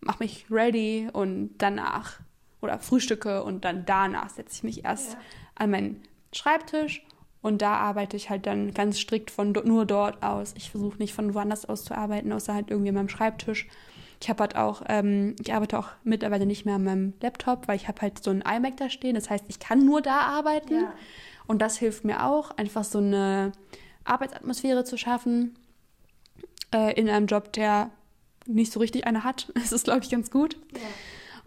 [0.00, 2.20] mache mich ready und danach
[2.60, 5.18] oder frühstücke und dann danach setze ich mich erst ja.
[5.54, 6.02] an meinen
[6.32, 7.02] Schreibtisch
[7.40, 10.54] und da arbeite ich halt dann ganz strikt von nur dort aus.
[10.56, 13.68] Ich versuche nicht von woanders aus zu arbeiten, außer halt irgendwie an meinem Schreibtisch.
[14.20, 17.76] Ich habe halt auch, ähm, ich arbeite auch mittlerweile nicht mehr an meinem Laptop, weil
[17.76, 19.14] ich habe halt so ein iMac da stehen.
[19.14, 20.74] Das heißt, ich kann nur da arbeiten.
[20.74, 20.92] Ja.
[21.46, 23.52] Und das hilft mir auch, einfach so eine
[24.04, 25.56] Arbeitsatmosphäre zu schaffen
[26.74, 27.90] äh, in einem Job, der
[28.46, 29.50] nicht so richtig eine hat.
[29.54, 30.56] Das ist, glaube ich, ganz gut.
[30.74, 30.80] Ja.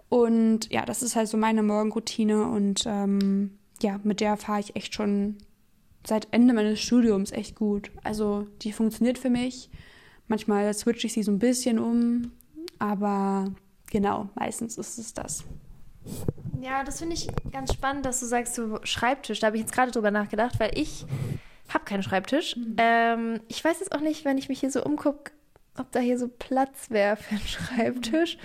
[0.09, 4.75] Und ja, das ist halt so meine Morgenroutine und ähm, ja, mit der fahre ich
[4.75, 5.37] echt schon
[6.05, 7.91] seit Ende meines Studiums echt gut.
[8.03, 9.69] Also die funktioniert für mich.
[10.27, 12.31] Manchmal switche ich sie so ein bisschen um,
[12.81, 13.45] aber
[13.91, 15.43] genau, meistens ist es das.
[16.59, 19.39] Ja, das finde ich ganz spannend, dass du sagst, so Schreibtisch.
[19.39, 21.05] Da habe ich jetzt gerade drüber nachgedacht, weil ich
[21.69, 22.55] habe keinen Schreibtisch.
[22.55, 22.75] Mhm.
[22.77, 25.31] Ähm, ich weiß jetzt auch nicht, wenn ich mich hier so umgucke,
[25.77, 28.37] ob da hier so Platz wäre für einen Schreibtisch.
[28.37, 28.41] Mhm.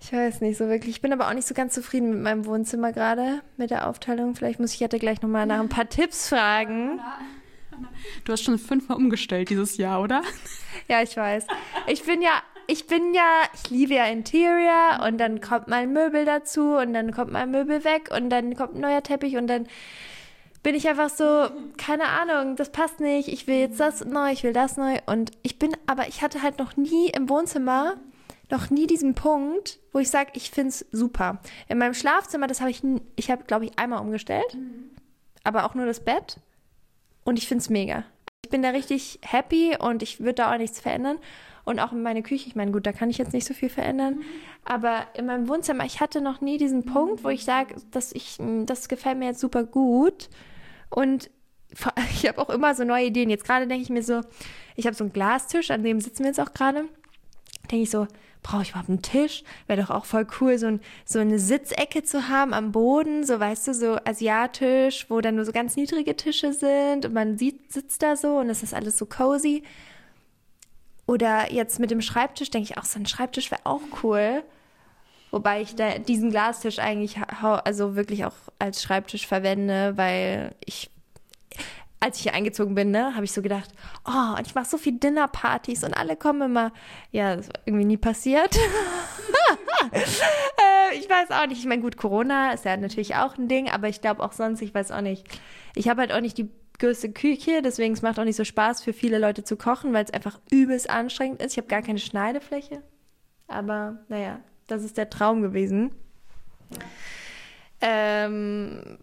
[0.00, 0.96] Ich weiß nicht so wirklich.
[0.96, 4.34] Ich bin aber auch nicht so ganz zufrieden mit meinem Wohnzimmer gerade, mit der Aufteilung.
[4.34, 7.00] Vielleicht muss ich ja gleich nochmal nach ein paar Tipps fragen.
[8.24, 10.22] Du hast schon fünfmal umgestellt dieses Jahr, oder?
[10.88, 11.46] Ja, ich weiß.
[11.86, 15.92] Ich bin ja, ich bin ja, ich liebe ja Interior und dann kommt mal ein
[15.92, 19.36] Möbel dazu und dann kommt mal ein Möbel weg und dann kommt ein neuer Teppich
[19.36, 19.66] und dann
[20.62, 24.44] bin ich einfach so, keine Ahnung, das passt nicht, ich will jetzt das neu, ich
[24.44, 27.96] will das neu und ich bin, aber ich hatte halt noch nie im Wohnzimmer
[28.52, 31.40] noch nie diesen Punkt, wo ich sage, ich finde es super.
[31.68, 32.82] In meinem Schlafzimmer, das habe ich,
[33.16, 34.90] ich habe, glaube ich, einmal umgestellt, mhm.
[35.42, 36.36] aber auch nur das Bett.
[37.24, 38.04] Und ich finde es mega.
[38.44, 41.18] Ich bin da richtig happy und ich würde da auch nichts verändern.
[41.64, 43.68] Und auch in meiner Küche, ich meine, gut, da kann ich jetzt nicht so viel
[43.68, 44.16] verändern.
[44.16, 44.22] Mhm.
[44.64, 48.38] Aber in meinem Wohnzimmer, ich hatte noch nie diesen Punkt, wo ich sage, dass ich,
[48.66, 50.28] das gefällt mir jetzt super gut.
[50.90, 51.30] Und
[52.12, 53.30] ich habe auch immer so neue Ideen.
[53.30, 54.20] Jetzt gerade denke ich mir so,
[54.76, 56.84] ich habe so einen Glastisch, an dem sitzen wir jetzt auch gerade.
[57.70, 58.06] Denke ich so,
[58.42, 59.44] brauche ich überhaupt einen Tisch?
[59.66, 63.38] Wäre doch auch voll cool, so, ein, so eine Sitzecke zu haben am Boden, so
[63.38, 67.72] weißt du, so asiatisch, wo dann nur so ganz niedrige Tische sind und man sieht,
[67.72, 69.62] sitzt da so und es ist alles so cozy.
[71.06, 74.42] Oder jetzt mit dem Schreibtisch denke ich auch, so ein Schreibtisch wäre auch cool.
[75.30, 75.74] Wobei ich
[76.06, 80.90] diesen Glastisch eigentlich also wirklich auch als Schreibtisch verwende, weil ich
[82.02, 83.70] als ich hier eingezogen bin, ne, habe ich so gedacht,
[84.04, 86.72] oh, und ich mache so viel Dinnerpartys und alle kommen immer.
[87.12, 88.56] Ja, das war irgendwie nie passiert.
[89.92, 91.60] äh, ich weiß auch nicht.
[91.60, 94.62] Ich meine, gut, Corona ist ja natürlich auch ein Ding, aber ich glaube auch sonst,
[94.62, 95.24] ich weiß auch nicht.
[95.76, 96.50] Ich habe halt auch nicht die
[96.82, 100.04] größte Küche, deswegen es macht auch nicht so Spaß für viele Leute zu kochen, weil
[100.04, 101.52] es einfach übelst anstrengend ist.
[101.52, 102.82] Ich habe gar keine Schneidefläche.
[103.48, 105.92] Aber naja, das ist der Traum gewesen.
[107.80, 108.98] Ähm,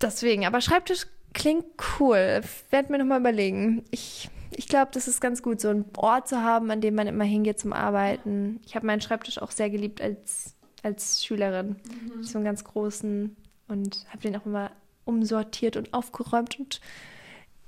[0.00, 1.66] deswegen, aber Schreibtisch Klingt
[1.98, 2.42] cool.
[2.70, 3.84] Werd mir nochmal überlegen.
[3.90, 7.08] Ich, ich glaube, das ist ganz gut, so einen Ort zu haben, an dem man
[7.08, 8.60] immer hingeht zum Arbeiten.
[8.64, 10.54] Ich habe meinen Schreibtisch auch sehr geliebt als,
[10.84, 11.76] als Schülerin.
[11.84, 12.22] Mhm.
[12.22, 13.36] So einen ganz großen
[13.66, 14.70] und habe den auch immer
[15.04, 16.80] umsortiert und aufgeräumt und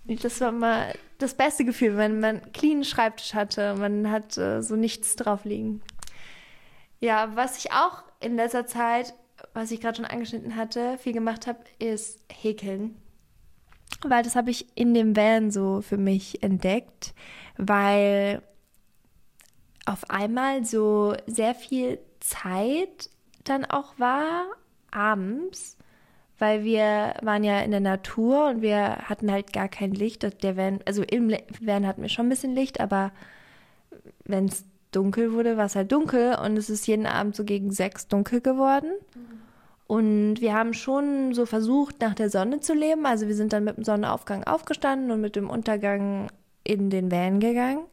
[0.06, 3.74] das war immer das beste Gefühl, wenn man einen cleanen Schreibtisch hatte.
[3.74, 5.82] Man hat äh, so nichts drauf liegen.
[7.00, 9.14] Ja, was ich auch in letzter Zeit,
[9.52, 12.96] was ich gerade schon angeschnitten hatte, viel gemacht habe, ist Häkeln.
[14.02, 17.14] weil das habe ich in dem Van so für mich entdeckt,
[17.56, 18.42] weil
[19.84, 23.10] auf einmal so sehr viel Zeit
[23.44, 24.46] dann auch war
[24.90, 25.75] abends,
[26.38, 30.22] weil wir waren ja in der Natur und wir hatten halt gar kein Licht.
[30.42, 33.12] Der Van, also im Van hatten wir schon ein bisschen Licht, aber
[34.24, 37.70] wenn es dunkel wurde, war es halt dunkel und es ist jeden Abend so gegen
[37.70, 38.90] sechs dunkel geworden.
[39.86, 43.06] Und wir haben schon so versucht, nach der Sonne zu leben.
[43.06, 46.28] Also wir sind dann mit dem Sonnenaufgang aufgestanden und mit dem Untergang
[46.64, 47.84] in den Van gegangen.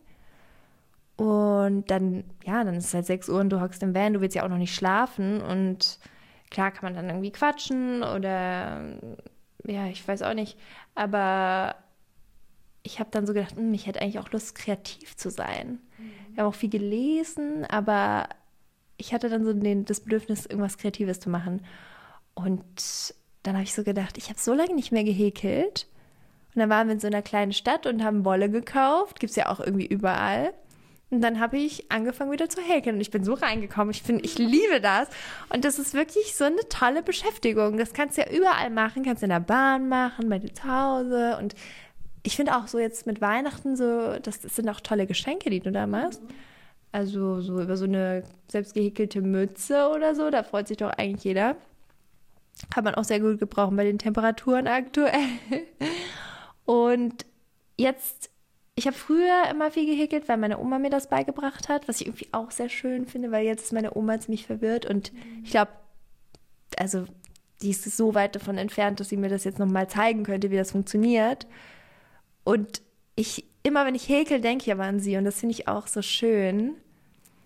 [1.17, 4.21] Und dann, ja, dann ist es halt 6 Uhr und du hockst im Van, du
[4.21, 5.41] willst ja auch noch nicht schlafen.
[5.41, 5.99] Und
[6.53, 8.97] klar kann man dann irgendwie quatschen oder,
[9.65, 10.57] ja, ich weiß auch nicht.
[10.95, 11.75] Aber
[12.83, 15.79] ich habe dann so gedacht, hm, ich hätte eigentlich auch Lust, kreativ zu sein.
[15.97, 16.11] Mhm.
[16.31, 18.29] Ich habe auch viel gelesen, aber
[18.97, 21.65] ich hatte dann so den, das Bedürfnis, irgendwas Kreatives zu machen.
[22.35, 25.87] Und dann habe ich so gedacht, ich habe so lange nicht mehr gehäkelt.
[26.53, 29.19] Und dann waren wir in so einer kleinen Stadt und haben Wolle gekauft.
[29.19, 30.53] Gibt es ja auch irgendwie überall.
[31.13, 33.91] Und dann habe ich angefangen wieder zu häkeln und ich bin so reingekommen.
[33.91, 35.07] Ich finde, ich liebe das.
[35.53, 37.77] Und das ist wirklich so eine tolle Beschäftigung.
[37.77, 39.03] Das kannst du ja überall machen.
[39.03, 41.37] Kannst du in der Bahn machen, bei dir zu Hause.
[41.37, 41.53] Und
[42.23, 45.59] ich finde auch so jetzt mit Weihnachten so, das, das sind auch tolle Geschenke, die
[45.59, 46.23] du da machst.
[46.91, 51.25] Also so über so eine selbst gehäkelte Mütze oder so, da freut sich doch eigentlich
[51.25, 51.57] jeder.
[52.71, 55.27] Kann man auch sehr gut gebrauchen bei den Temperaturen aktuell.
[56.65, 57.25] Und
[57.77, 58.31] jetzt
[58.75, 62.07] ich habe früher immer viel gehäkelt, weil meine Oma mir das beigebracht hat, was ich
[62.07, 65.11] irgendwie auch sehr schön finde, weil jetzt ist meine Oma ziemlich verwirrt und
[65.43, 65.71] ich glaube,
[66.77, 67.05] also
[67.61, 70.57] die ist so weit davon entfernt, dass sie mir das jetzt nochmal zeigen könnte, wie
[70.57, 71.47] das funktioniert.
[72.43, 72.81] Und
[73.15, 75.87] ich, immer wenn ich häkel, denke ich aber an sie und das finde ich auch
[75.87, 76.73] so schön,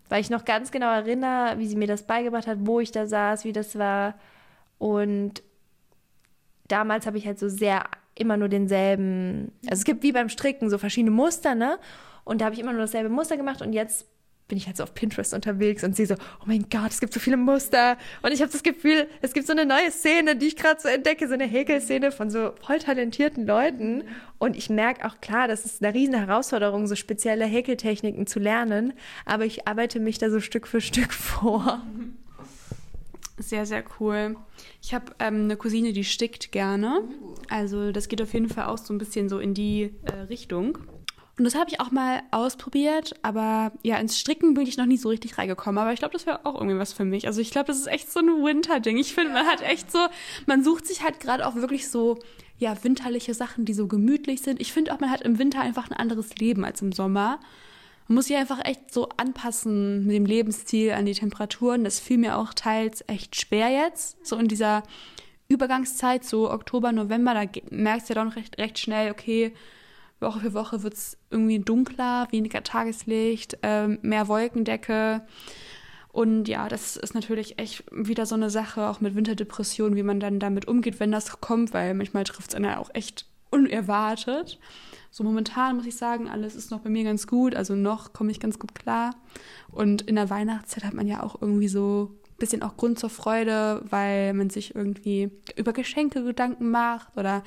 [0.09, 3.05] weil ich noch ganz genau erinnere, wie sie mir das beigebracht hat, wo ich da
[3.05, 4.15] saß, wie das war.
[4.79, 5.43] Und
[6.67, 7.83] damals habe ich halt so sehr
[8.19, 11.79] immer nur denselben, also es gibt wie beim Stricken so verschiedene Muster, ne?
[12.23, 14.05] Und da habe ich immer nur dasselbe Muster gemacht und jetzt
[14.47, 17.13] bin ich halt so auf Pinterest unterwegs und sehe so, oh mein Gott, es gibt
[17.13, 17.97] so viele Muster.
[18.21, 20.87] Und ich habe das Gefühl, es gibt so eine neue Szene, die ich gerade so
[20.87, 24.03] entdecke, so eine Häkelszene von so voll talentierten Leuten.
[24.37, 28.93] Und ich merke auch klar, das ist eine riesen Herausforderung, so spezielle Häkeltechniken zu lernen.
[29.25, 31.81] Aber ich arbeite mich da so Stück für Stück vor.
[33.39, 34.35] Sehr, sehr cool.
[34.81, 37.03] Ich habe ähm, eine Cousine, die stickt gerne.
[37.49, 40.79] Also das geht auf jeden Fall auch so ein bisschen so in die äh, Richtung.
[41.37, 44.97] Und das habe ich auch mal ausprobiert, aber ja, ins Stricken bin ich noch nie
[44.97, 45.77] so richtig reingekommen.
[45.77, 47.27] Aber ich glaube, das wäre auch irgendwie was für mich.
[47.27, 48.97] Also ich glaube, das ist echt so ein Winter-Ding.
[48.97, 49.99] Ich finde, man hat echt so,
[50.47, 52.17] man sucht sich halt gerade auch wirklich so,
[52.57, 54.59] ja, winterliche Sachen, die so gemütlich sind.
[54.59, 57.39] Ich finde auch, man hat im Winter einfach ein anderes Leben als im Sommer.
[58.07, 61.83] Man muss sich einfach echt so anpassen mit dem Lebensstil an die Temperaturen.
[61.83, 64.25] Das fiel mir auch teils echt schwer jetzt.
[64.25, 64.83] So in dieser
[65.49, 69.53] Übergangszeit, so Oktober, November, da merkst du ja dann recht, recht schnell, okay,
[70.19, 75.21] Woche für Woche wird es irgendwie dunkler, weniger Tageslicht, ähm, mehr Wolkendecke.
[76.11, 80.19] Und ja, das ist natürlich echt wieder so eine Sache, auch mit Winterdepressionen, wie man
[80.19, 84.59] dann damit umgeht, wenn das kommt, weil manchmal trifft es einen auch echt unerwartet.
[85.11, 87.55] So momentan muss ich sagen, alles ist noch bei mir ganz gut.
[87.55, 89.15] Also noch komme ich ganz gut klar.
[89.71, 93.09] Und in der Weihnachtszeit hat man ja auch irgendwie so ein bisschen auch Grund zur
[93.09, 97.17] Freude, weil man sich irgendwie über Geschenke Gedanken macht.
[97.17, 97.43] Oder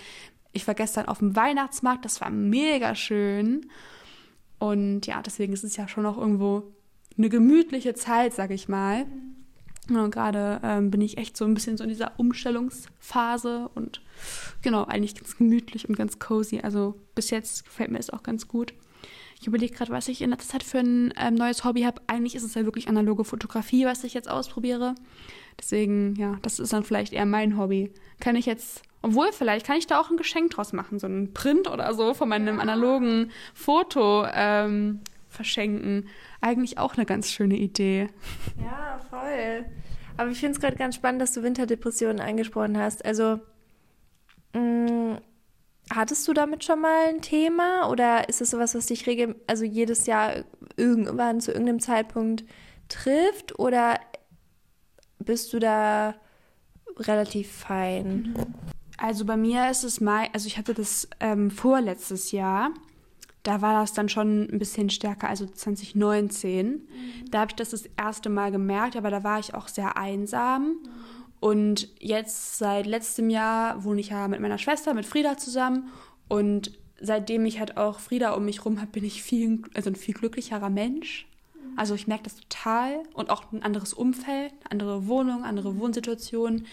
[0.53, 3.71] ich war gestern auf dem Weihnachtsmarkt, das war mega schön.
[4.59, 6.75] Und ja, deswegen ist es ja schon auch irgendwo
[7.17, 9.07] eine gemütliche Zeit, sag ich mal.
[9.97, 14.01] Und gerade ähm, bin ich echt so ein bisschen so in dieser Umstellungsphase und
[14.63, 16.61] genau, eigentlich ganz gemütlich und ganz cozy.
[16.61, 18.75] Also bis jetzt gefällt mir es auch ganz gut.
[19.41, 22.03] Ich überlege gerade, was ich in letzter Zeit für ein ähm, neues Hobby habe.
[22.07, 24.95] Eigentlich ist es ja wirklich analoge Fotografie, was ich jetzt ausprobiere.
[25.59, 27.91] Deswegen, ja, das ist dann vielleicht eher mein Hobby.
[28.21, 31.33] Kann ich jetzt, obwohl vielleicht kann ich da auch ein Geschenk draus machen, so ein
[31.33, 35.01] Print oder so von meinem analogen Foto ähm,
[35.41, 36.07] verschenken.
[36.43, 38.09] Eigentlich auch eine ganz schöne Idee.
[38.63, 39.65] Ja, voll.
[40.19, 43.03] Aber ich finde es gerade ganz spannend, dass du Winterdepressionen angesprochen hast.
[43.07, 43.41] Also,
[44.53, 45.19] mh, mm,
[45.91, 49.65] hattest du damit schon mal ein Thema oder ist es sowas, was dich regel also
[49.65, 50.45] jedes Jahr
[50.77, 52.45] irgendwann zu irgendeinem Zeitpunkt
[52.89, 53.99] trifft oder
[55.19, 56.15] bist du da
[56.99, 58.35] relativ fein?
[58.99, 62.73] Also bei mir ist es mal, also ich hatte das ähm, vorletztes Jahr
[63.43, 66.67] da war das dann schon ein bisschen stärker, also 2019.
[66.67, 66.81] Mhm.
[67.31, 70.63] Da habe ich das das erste Mal gemerkt, aber da war ich auch sehr einsam.
[70.63, 70.79] Mhm.
[71.41, 75.89] Und jetzt seit letztem Jahr wohne ich ja mit meiner Schwester, mit Frieda zusammen.
[76.29, 79.97] Und seitdem ich halt auch Frieda um mich rum habe, bin ich viel, also ein
[79.97, 81.27] viel glücklicherer Mensch.
[81.77, 86.67] Also ich merke das total und auch ein anderes Umfeld, andere Wohnung, andere Wohnsituation.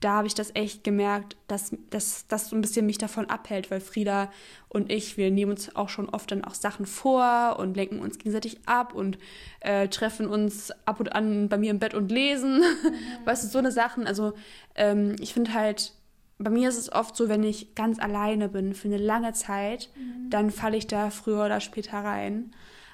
[0.00, 3.70] Da habe ich das echt gemerkt, dass, dass das so ein bisschen mich davon abhält,
[3.70, 4.30] weil Frieda
[4.68, 8.18] und ich, wir nehmen uns auch schon oft dann auch Sachen vor und lenken uns
[8.18, 9.18] gegenseitig ab und
[9.60, 12.58] äh, treffen uns ab und an bei mir im Bett und lesen.
[12.58, 12.64] Mhm.
[13.24, 14.06] Weißt du, so eine Sachen.
[14.06, 14.34] Also
[14.76, 15.92] ähm, ich finde halt,
[16.38, 19.90] bei mir ist es oft so, wenn ich ganz alleine bin für eine lange Zeit,
[19.96, 20.30] mhm.
[20.30, 22.52] dann falle ich da früher oder später rein.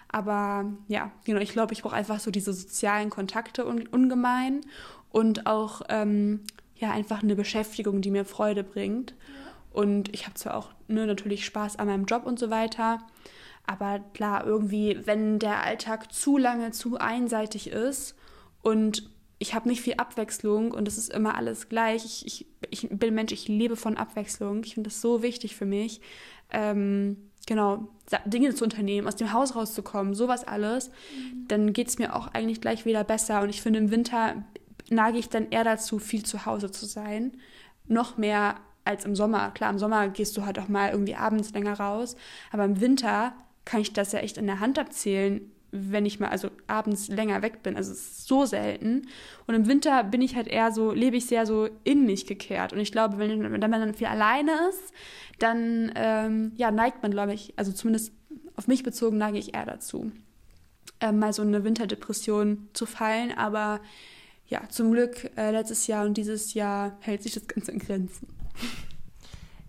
[0.09, 4.61] Aber ja, genau, ich glaube, ich brauche einfach so diese sozialen Kontakte un ungemein
[5.11, 6.40] und auch ähm,
[6.76, 9.14] ja einfach eine Beschäftigung, die mir Freude bringt.
[9.70, 13.00] Und ich habe zwar auch ne, natürlich Spaß an meinem Job und so weiter,
[13.66, 18.14] aber klar, irgendwie, wenn der Alltag zu lange zu einseitig ist
[18.62, 19.08] und
[19.38, 22.04] ich habe nicht viel Abwechslung und es ist immer alles gleich.
[22.04, 24.62] Ich, ich, ich bin Mensch, ich lebe von Abwechslung.
[24.64, 26.00] Ich finde das so wichtig für mich.
[26.50, 27.88] Ähm, genau,
[28.26, 30.88] Dinge zu unternehmen, aus dem Haus rauszukommen, sowas alles.
[30.88, 31.48] Mhm.
[31.48, 33.42] Dann geht es mir auch eigentlich gleich wieder besser.
[33.42, 34.44] Und ich finde, im Winter
[34.91, 37.32] nage ich dann eher dazu, viel zu Hause zu sein.
[37.87, 39.51] Noch mehr als im Sommer.
[39.53, 42.16] Klar, im Sommer gehst du halt auch mal irgendwie abends länger raus.
[42.53, 46.28] Aber im Winter kann ich das ja echt in der Hand abzählen, wenn ich mal
[46.28, 47.76] also abends länger weg bin.
[47.76, 49.09] Also es ist so selten.
[49.47, 52.72] Und im Winter bin ich halt eher so, lebe ich sehr so in mich gekehrt.
[52.72, 54.93] Und ich glaube, wenn, wenn man dann viel alleine ist,
[55.39, 58.12] dann ähm, ja, neigt man, glaube ich, also zumindest
[58.57, 60.12] auf mich bezogen neige ich eher dazu,
[61.01, 63.32] äh, mal so eine Winterdepression zu fallen.
[63.37, 63.80] Aber
[64.47, 68.28] ja, zum Glück äh, letztes Jahr und dieses Jahr hält sich das Ganze in Grenzen.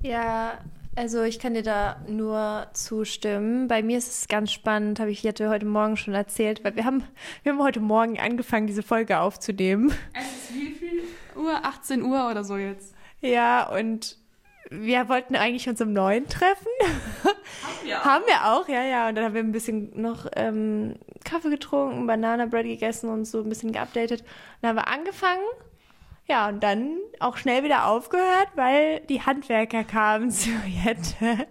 [0.01, 0.59] Ja,
[0.95, 3.67] also ich kann dir da nur zustimmen.
[3.67, 6.85] Bei mir ist es ganz spannend, habe ich dir heute Morgen schon erzählt, weil wir
[6.85, 7.03] haben,
[7.43, 9.91] wir haben heute Morgen angefangen, diese Folge aufzunehmen.
[10.13, 11.03] Es ist wie viel
[11.35, 11.53] Uhr?
[11.63, 12.95] 18 Uhr oder so jetzt.
[13.21, 14.17] Ja, und
[14.69, 16.67] wir wollten eigentlich uns um neun treffen.
[17.23, 18.05] Haben wir auch.
[18.05, 19.09] haben wir auch, ja, ja.
[19.09, 23.41] Und dann haben wir ein bisschen noch ähm, Kaffee getrunken, Banana Bread gegessen und so
[23.41, 24.21] ein bisschen geupdatet.
[24.21, 24.27] Und
[24.61, 25.45] dann haben wir angefangen
[26.27, 31.47] ja, und dann auch schnell wieder aufgehört, weil die Handwerker kamen zu Jette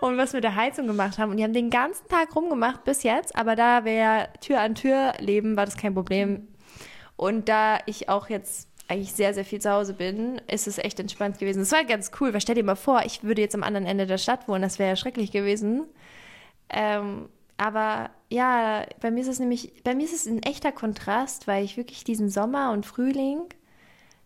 [0.00, 1.30] und was mit der Heizung gemacht haben.
[1.30, 5.14] Und die haben den ganzen Tag rumgemacht bis jetzt, aber da wir Tür an Tür
[5.18, 6.48] leben, war das kein Problem.
[7.16, 10.98] Und da ich auch jetzt eigentlich sehr, sehr viel zu Hause bin, ist es echt
[10.98, 11.62] entspannt gewesen.
[11.62, 14.06] Es war ganz cool, weil stell dir mal vor, ich würde jetzt am anderen Ende
[14.06, 15.84] der Stadt wohnen, das wäre ja schrecklich gewesen.
[16.68, 21.46] Ähm, aber ja, bei mir ist es nämlich, bei mir ist es ein echter Kontrast,
[21.46, 23.42] weil ich wirklich diesen Sommer und Frühling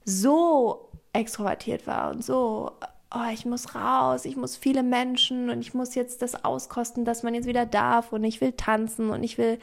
[0.04, 2.72] so extrovertiert war und so,
[3.14, 7.22] oh, ich muss raus, ich muss viele Menschen und ich muss jetzt das auskosten, dass
[7.22, 9.58] man jetzt wieder darf und ich will tanzen und ich will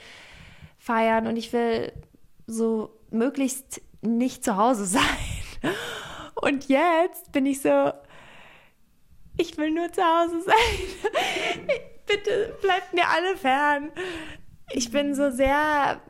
[0.78, 1.92] feiern und ich will
[2.48, 5.04] so möglichst nicht zu Hause sein.
[6.36, 7.92] Und jetzt bin ich so,
[9.38, 11.68] ich will nur zu Hause sein.
[12.08, 13.92] Bitte bleibt mir alle fern.
[14.72, 16.02] Ich bin so sehr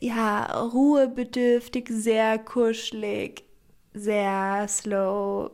[0.00, 3.44] ja, ruhebedürftig, sehr kuschelig,
[3.92, 5.50] sehr slow.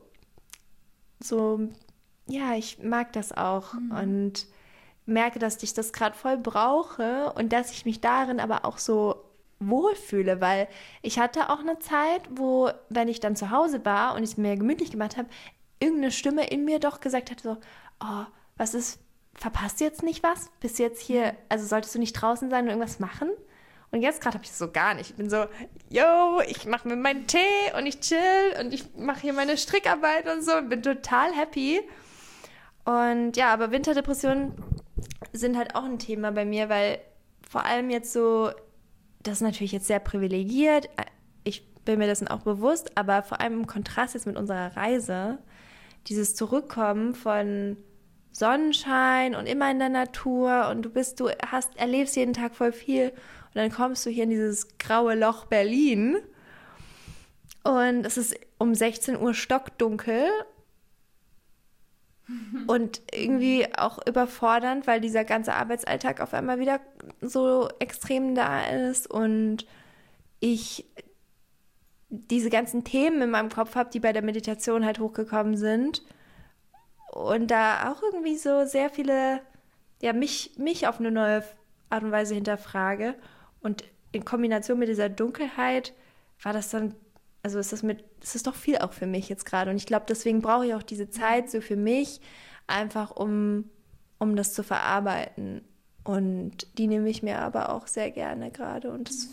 [1.23, 1.69] So,
[2.27, 3.91] ja, ich mag das auch mhm.
[3.93, 4.47] und
[5.07, 9.30] merke, dass ich das gerade voll brauche und dass ich mich darin aber auch so
[9.61, 10.69] wohlfühle, weil
[11.03, 14.37] ich hatte auch eine Zeit, wo, wenn ich dann zu Hause war und ich es
[14.37, 15.29] mir gemütlich gemacht habe,
[15.79, 17.59] irgendeine Stimme in mir doch gesagt hat so,
[18.03, 18.25] oh,
[18.57, 19.01] was ist,
[19.35, 20.51] verpasst du jetzt nicht was?
[20.61, 21.39] Bist du jetzt hier, mhm.
[21.49, 23.31] also solltest du nicht draußen sein und irgendwas machen?
[23.93, 25.11] Und jetzt gerade habe ich das so gar nicht.
[25.11, 25.47] Ich bin so,
[25.89, 30.29] yo, ich mache mir meinen Tee und ich chill und ich mache hier meine Strickarbeit
[30.29, 31.81] und so und bin total happy.
[32.85, 34.55] Und ja, aber Winterdepressionen
[35.33, 37.01] sind halt auch ein Thema bei mir, weil
[37.49, 38.51] vor allem jetzt so,
[39.23, 40.89] das ist natürlich jetzt sehr privilegiert.
[41.45, 45.39] Ich bin mir dessen auch bewusst, aber vor allem im Kontrast jetzt mit unserer Reise,
[46.07, 47.77] dieses Zurückkommen von
[48.33, 52.73] Sonnenschein und immer in der Natur und du bist, du hast, erlebst jeden Tag voll
[52.73, 56.17] viel und dann kommst du hier in dieses graue Loch Berlin
[57.65, 60.29] und es ist um 16 Uhr stockdunkel
[62.67, 66.81] und irgendwie auch überfordernd, weil dieser ganze Arbeitsalltag auf einmal wieder
[67.21, 69.67] so extrem da ist und
[70.41, 70.87] ich
[72.11, 76.03] diese ganzen Themen in meinem Kopf habe, die bei der Meditation halt hochgekommen sind.
[77.13, 79.41] Und da auch irgendwie so sehr viele,
[80.03, 81.45] ja, mich, mich auf eine neue
[81.89, 83.15] Art und Weise hinterfrage.
[83.61, 85.93] Und in Kombination mit dieser Dunkelheit
[86.43, 86.95] war das dann,
[87.43, 89.71] also ist das mit, ist das doch viel auch für mich jetzt gerade.
[89.71, 92.21] Und ich glaube, deswegen brauche ich auch diese Zeit so für mich,
[92.67, 93.71] einfach um,
[94.19, 95.63] um das zu verarbeiten.
[96.05, 98.91] Und die nehme ich mir aber auch sehr gerne gerade.
[98.91, 99.29] Und das,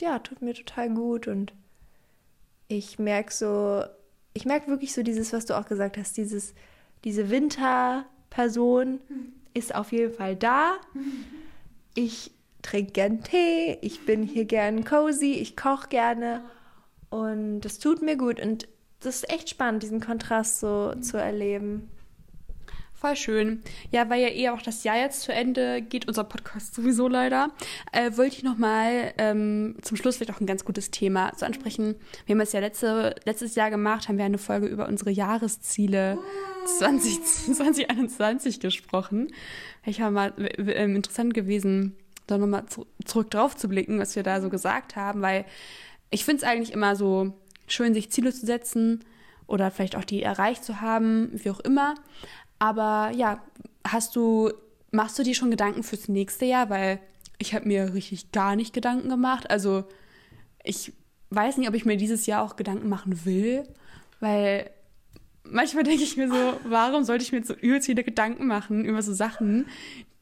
[0.00, 1.28] ja, tut mir total gut.
[1.28, 1.52] Und
[2.68, 3.84] ich merke so,
[4.34, 6.54] ich merke wirklich so dieses, was du auch gesagt hast, dieses,
[7.04, 9.00] diese Winterperson
[9.54, 10.76] ist auf jeden Fall da.
[11.94, 12.32] Ich
[12.62, 16.42] trinke gern Tee, ich bin hier gern cozy, ich koche gerne
[17.12, 18.40] Und das tut mir gut.
[18.40, 18.66] Und
[19.00, 21.90] das ist echt spannend, diesen Kontrast so zu erleben.
[22.94, 23.62] Voll schön.
[23.90, 27.50] Ja, weil ja eh auch das Jahr jetzt zu Ende geht, unser Podcast sowieso leider,
[27.90, 31.96] äh, wollte ich nochmal ähm, zum Schluss vielleicht auch ein ganz gutes Thema zu ansprechen.
[32.24, 36.16] Wir haben es ja letzte, letztes Jahr gemacht, haben wir eine Folge über unsere Jahresziele
[36.64, 39.34] 20, 2021 gesprochen.
[39.84, 41.96] Ich habe mal äh, interessant gewesen,
[42.26, 45.44] da nochmal zu, zurück drauf zu blicken, was wir da so gesagt haben, weil
[46.12, 47.32] ich finde es eigentlich immer so
[47.66, 49.04] schön, sich Ziele zu setzen
[49.46, 51.94] oder vielleicht auch die erreicht zu haben, wie auch immer.
[52.58, 53.42] Aber ja,
[53.86, 54.52] hast du,
[54.92, 56.70] machst du dir schon Gedanken fürs nächste Jahr?
[56.70, 57.00] Weil
[57.38, 59.50] ich habe mir richtig gar nicht Gedanken gemacht.
[59.50, 59.84] Also
[60.62, 60.92] ich
[61.30, 63.64] weiß nicht, ob ich mir dieses Jahr auch Gedanken machen will,
[64.20, 64.70] weil
[65.44, 69.02] manchmal denke ich mir so, warum sollte ich mir so übelst viele Gedanken machen über
[69.02, 69.66] so Sachen,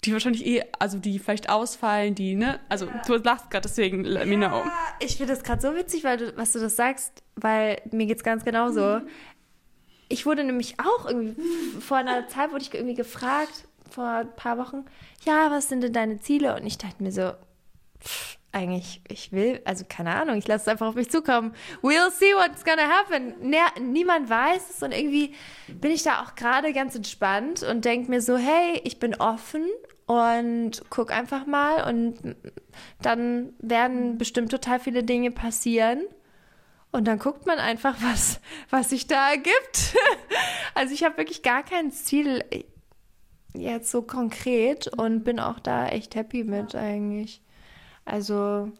[0.05, 2.61] die wahrscheinlich eh, also die vielleicht ausfallen, die, ne?
[2.69, 3.03] Also ja.
[3.07, 4.65] du lachst gerade, deswegen let me know.
[5.01, 8.25] Ich finde das gerade so witzig, weil du, was du das sagst, weil mir geht's
[8.25, 9.01] ganz genauso.
[9.01, 9.09] Mhm
[10.11, 11.41] ich wurde nämlich auch irgendwie,
[11.81, 14.85] vor einer Zeit wurde ich irgendwie gefragt, vor ein paar Wochen,
[15.25, 16.55] ja, was sind denn deine Ziele?
[16.57, 17.33] Und ich dachte mir so,
[18.03, 21.55] pff, eigentlich, ich will, also keine Ahnung, ich lasse es einfach auf mich zukommen.
[21.83, 23.35] We'll see what's gonna happen.
[23.93, 25.35] Niemand weiß es und irgendwie
[25.69, 29.67] bin ich da auch gerade ganz entspannt und denke mir so, hey, ich bin offen
[30.07, 32.35] und guck einfach mal und
[33.01, 36.03] dann werden bestimmt total viele Dinge passieren.
[36.93, 39.97] Und dann guckt man einfach, was, was sich da ergibt.
[40.75, 42.45] also ich habe wirklich gar kein Ziel
[43.55, 47.41] jetzt so konkret und bin auch da echt happy mit eigentlich.
[48.11, 48.73] Also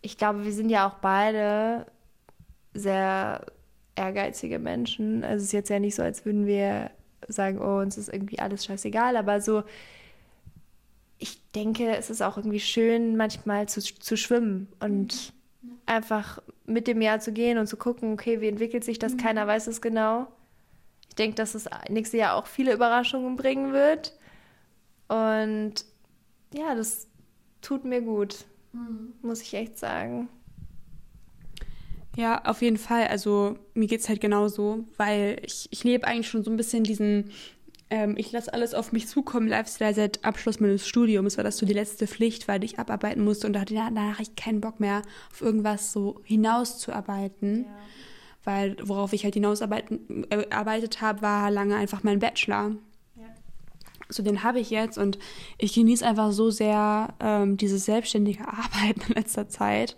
[0.00, 1.86] ich glaube, wir sind ja auch beide
[2.72, 3.44] sehr
[3.96, 5.24] ehrgeizige Menschen.
[5.24, 6.92] Also es ist jetzt ja nicht so, als würden wir
[7.26, 9.64] sagen, oh, uns ist irgendwie alles scheißegal, aber so,
[11.18, 15.32] ich denke, es ist auch irgendwie schön, manchmal zu, zu schwimmen und
[15.86, 19.14] einfach mit dem Jahr zu gehen und zu gucken, okay, wie entwickelt sich das?
[19.14, 19.18] Mhm.
[19.18, 20.28] Keiner weiß es genau.
[21.08, 24.16] Ich denke, dass es nächstes Jahr auch viele Überraschungen bringen wird.
[25.08, 25.84] Und
[26.52, 27.08] ja, das
[27.64, 29.12] tut mir gut, mhm.
[29.22, 30.28] muss ich echt sagen.
[32.16, 33.08] Ja, auf jeden Fall.
[33.08, 36.84] Also mir geht es halt genauso, weil ich, ich lebe eigentlich schon so ein bisschen
[36.84, 37.30] diesen
[37.90, 41.66] ähm, ich lasse alles auf mich zukommen, Lifestyle seit Abschluss meines Studiums war das so
[41.66, 44.80] die letzte Pflicht, weil ich abarbeiten musste und da hatte ich danach ich keinen Bock
[44.80, 47.64] mehr auf irgendwas so hinauszuarbeiten.
[47.64, 47.70] Ja.
[48.42, 50.00] Weil worauf ich halt hinausarbeitet
[50.30, 52.72] äh, habe, war lange einfach mein Bachelor.
[54.08, 55.18] So den habe ich jetzt und
[55.58, 59.96] ich genieße einfach so sehr ähm, dieses selbstständige Arbeiten in letzter Zeit.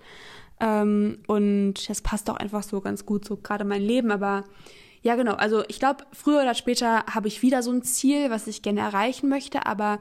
[0.60, 4.44] Ähm, und das passt auch einfach so ganz gut, so gerade mein Leben, aber
[5.02, 5.34] ja, genau.
[5.34, 8.80] Also ich glaube, früher oder später habe ich wieder so ein Ziel, was ich gerne
[8.80, 10.00] erreichen möchte, aber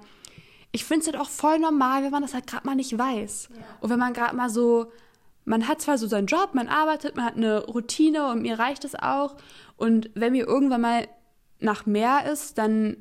[0.72, 3.50] ich finde es halt auch voll normal, wenn man das halt gerade mal nicht weiß.
[3.52, 3.62] Ja.
[3.82, 4.92] Und wenn man gerade mal so,
[5.46, 8.84] man hat zwar so seinen Job, man arbeitet, man hat eine Routine und mir reicht
[8.84, 9.36] es auch.
[9.78, 11.08] Und wenn mir irgendwann mal
[11.60, 12.98] nach mehr ist, dann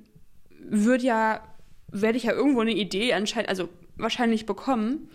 [0.68, 1.42] wird ja,
[1.88, 5.08] werde ich ja irgendwo eine Idee anscheinend, also wahrscheinlich bekommen.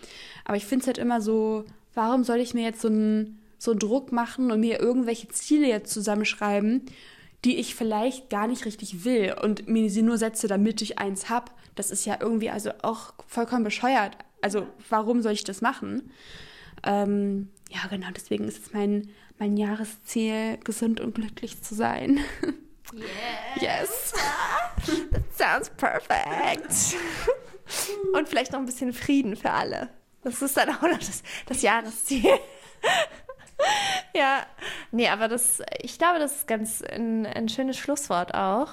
[0.44, 3.74] Aber ich finde es halt immer so, warum soll ich mir jetzt so ein so
[3.74, 6.86] Druck machen und mir irgendwelche Ziele jetzt zusammenschreiben,
[7.44, 11.28] die ich vielleicht gar nicht richtig will und mir sie nur setze, damit ich eins
[11.28, 11.54] hab.
[11.74, 14.16] Das ist ja irgendwie also auch vollkommen bescheuert.
[14.40, 16.10] Also warum soll ich das machen?
[16.84, 22.20] Ähm, ja, genau, deswegen ist es mein, mein Jahresziel, gesund und glücklich zu sein.
[22.92, 23.62] Yes.
[23.62, 24.12] yes.
[25.12, 26.96] That sounds perfect.
[28.12, 29.88] Und vielleicht noch ein bisschen Frieden für alle.
[30.22, 32.38] Das ist dann auch noch das, das Jahresziel.
[34.14, 34.44] ja,
[34.90, 38.68] nee, aber das, ich glaube, das ist ganz ein, ein schönes Schlusswort auch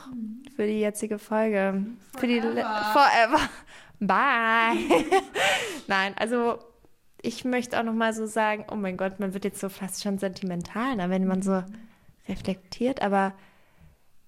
[0.56, 1.86] für die jetzige Folge.
[2.18, 2.20] Forever.
[2.20, 3.50] Für die Forever.
[4.00, 5.06] Bye.
[5.88, 6.60] Nein, also
[7.22, 10.04] ich möchte auch noch mal so sagen, oh mein Gott, man wird jetzt so fast
[10.04, 11.64] schon sentimental, wenn man so
[12.28, 13.34] reflektiert, aber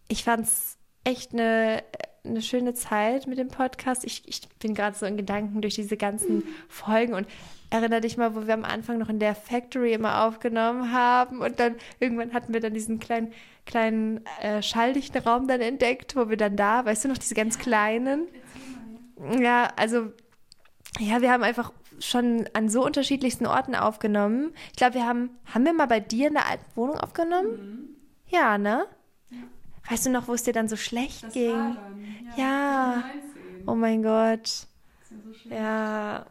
[0.07, 1.84] ich fand es echt eine,
[2.23, 4.03] eine schöne Zeit mit dem Podcast.
[4.05, 7.27] Ich, ich bin gerade so in Gedanken durch diese ganzen Folgen und
[7.71, 11.59] Erinner dich mal, wo wir am Anfang noch in der Factory immer aufgenommen haben und
[11.59, 13.31] dann irgendwann hatten wir dann diesen kleinen,
[13.67, 17.59] kleinen äh, schalldichten Raum dann entdeckt, wo wir dann da, weißt du noch, diese ganz
[17.59, 18.27] kleinen?
[19.39, 20.11] Ja, also
[20.97, 24.51] ja, wir haben einfach schon an so unterschiedlichsten Orten aufgenommen.
[24.71, 27.51] Ich glaube, wir haben, haben wir mal bei dir in der alten Wohnung aufgenommen?
[27.51, 27.89] Mhm.
[28.30, 28.88] Ja, ne?
[29.90, 31.52] Weißt du noch, wo es dir dann so schlecht das ging?
[31.52, 31.78] Dann,
[32.38, 32.44] ja.
[32.44, 33.03] ja.
[33.66, 34.68] Oh mein Gott.
[35.10, 36.26] So ja.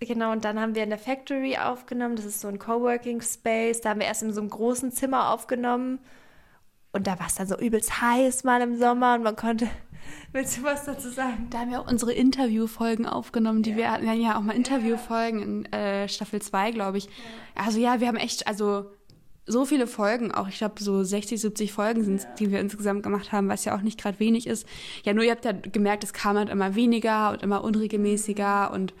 [0.00, 2.16] Genau, und dann haben wir in der Factory aufgenommen.
[2.16, 3.80] Das ist so ein Coworking Space.
[3.80, 5.98] Da haben wir erst in so einem großen Zimmer aufgenommen.
[6.92, 9.68] Und da war es dann so übelst heiß mal im Sommer und man konnte.
[10.32, 11.48] Willst du was dazu sagen?
[11.50, 13.76] Da haben wir auch unsere Interviewfolgen aufgenommen, die ja.
[13.76, 17.06] wir hatten ja auch mal Interviewfolgen in äh, Staffel 2, glaube ich.
[17.06, 17.10] Ja.
[17.66, 18.90] Also ja, wir haben echt, also
[19.48, 22.34] so viele Folgen, auch ich glaube so 60, 70 Folgen sind ja.
[22.38, 24.66] die wir insgesamt gemacht haben, was ja auch nicht gerade wenig ist.
[25.04, 28.94] Ja, nur ihr habt ja gemerkt, es kam halt immer weniger und immer unregelmäßiger und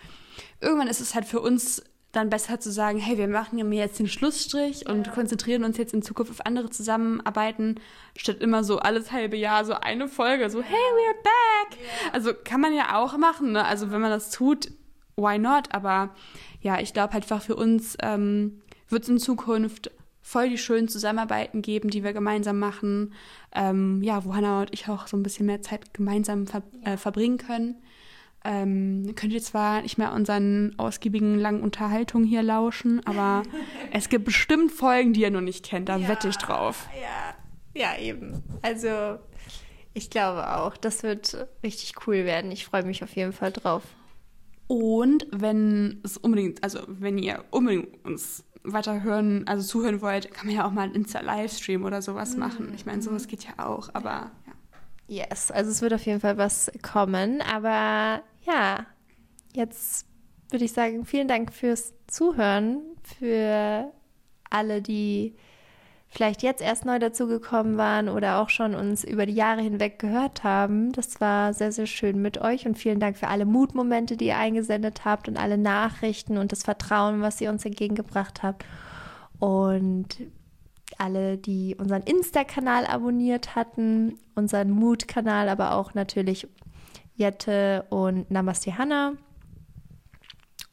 [0.60, 3.98] irgendwann ist es halt für uns dann besser zu sagen, hey, wir machen mir jetzt
[3.98, 5.12] den Schlussstrich und ja.
[5.12, 7.80] konzentrieren uns jetzt in Zukunft auf andere Zusammenarbeiten,
[8.16, 11.78] statt immer so alles halbe Jahr so eine Folge, so, hey, we're back.
[11.78, 12.12] Ja.
[12.14, 13.64] Also kann man ja auch machen, ne?
[13.64, 14.70] Also wenn man das tut,
[15.16, 15.74] why not?
[15.74, 16.14] Aber
[16.62, 19.90] ja, ich glaube halt einfach für uns ähm, wird es in Zukunft
[20.28, 23.14] voll die schönen Zusammenarbeiten geben, die wir gemeinsam machen.
[23.54, 26.98] Ähm, ja, wo Hannah und ich auch so ein bisschen mehr Zeit gemeinsam ver äh,
[26.98, 27.76] verbringen können.
[28.44, 33.42] Ähm, könnt ihr zwar nicht mehr unseren ausgiebigen langen Unterhaltungen hier lauschen, aber
[33.92, 35.88] es gibt bestimmt Folgen, die ihr noch nicht kennt.
[35.88, 36.88] Da ja, wette ich drauf.
[37.00, 37.34] Ja,
[37.80, 38.42] ja, eben.
[38.60, 39.18] Also
[39.94, 42.52] ich glaube auch, das wird richtig cool werden.
[42.52, 43.82] Ich freue mich auf jeden Fall drauf.
[44.66, 50.56] Und wenn es unbedingt, also wenn ihr unbedingt uns weiterhören, also zuhören wollt, kann man
[50.56, 52.40] ja auch mal einen Insta-Livestream oder sowas mhm.
[52.40, 52.72] machen.
[52.74, 54.52] Ich meine, sowas geht ja auch, aber ja.
[55.10, 57.40] Yes, also es wird auf jeden Fall was kommen.
[57.40, 58.86] Aber ja,
[59.54, 60.06] jetzt
[60.50, 62.82] würde ich sagen, vielen Dank fürs Zuhören,
[63.18, 63.90] für
[64.50, 65.34] alle, die
[66.08, 70.42] vielleicht jetzt erst neu dazugekommen waren oder auch schon uns über die Jahre hinweg gehört
[70.42, 70.92] haben.
[70.92, 74.38] Das war sehr, sehr schön mit euch und vielen Dank für alle Mutmomente, die ihr
[74.38, 78.64] eingesendet habt und alle Nachrichten und das Vertrauen, was ihr uns entgegengebracht habt.
[79.38, 80.16] Und
[80.96, 86.48] alle, die unseren Insta-Kanal abonniert hatten, unseren Mut-Kanal, aber auch natürlich
[87.14, 89.12] Jette und Namaste Hanna.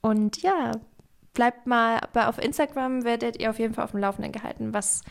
[0.01, 0.71] Und ja,
[1.35, 5.03] bleibt mal bei, auf Instagram, werdet ihr auf jeden Fall auf dem Laufenden gehalten, was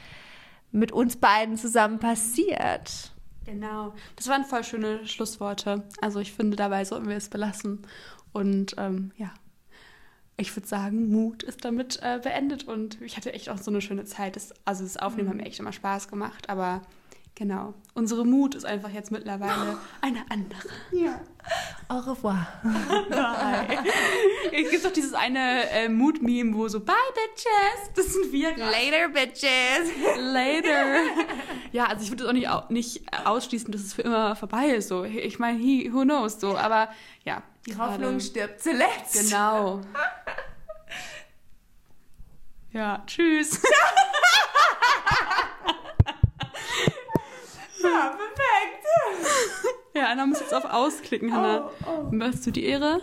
[0.73, 3.13] mit uns beiden zusammen passiert.
[3.45, 3.95] Genau.
[4.17, 5.85] Das waren voll schöne Schlussworte.
[6.01, 7.87] Also ich finde, dabei sollten wir es belassen.
[8.33, 9.31] Und ähm, ja,
[10.37, 13.81] ich würde sagen, Mut ist damit äh, beendet und ich hatte echt auch so eine
[13.81, 14.35] schöne Zeit.
[14.35, 15.31] Das, also das Aufnehmen mhm.
[15.31, 16.83] hat mir echt immer Spaß gemacht, aber
[17.37, 17.75] Genau.
[17.95, 20.69] Unsere Mut ist einfach jetzt mittlerweile eine andere.
[20.93, 21.21] Ja.
[21.89, 22.47] Au revoir.
[23.11, 23.79] Bye.
[24.53, 27.93] Es gibt doch dieses eine äh, Mut-Meme, wo so Bye, Bitches.
[27.97, 28.57] Das sind wir.
[28.57, 29.91] Later, Bitches.
[30.19, 30.95] Later.
[31.73, 34.87] Ja, also ich würde auch nicht, nicht ausschließen, dass es für immer vorbei ist.
[34.87, 35.03] So.
[35.03, 35.59] Ich meine,
[35.93, 36.39] who knows?
[36.39, 36.57] So.
[36.57, 36.89] Aber
[37.25, 37.43] ja.
[37.67, 39.29] Die Hoffnung stirbt zuletzt.
[39.29, 39.81] Genau.
[42.75, 43.61] Ja, tschüss.
[47.85, 48.87] Ja, perfekt.
[49.95, 51.71] Ja, Anna muss jetzt auf Ausklicken, Hannah.
[51.87, 52.09] Oh, oh.
[52.11, 53.01] Machst du die Ehre?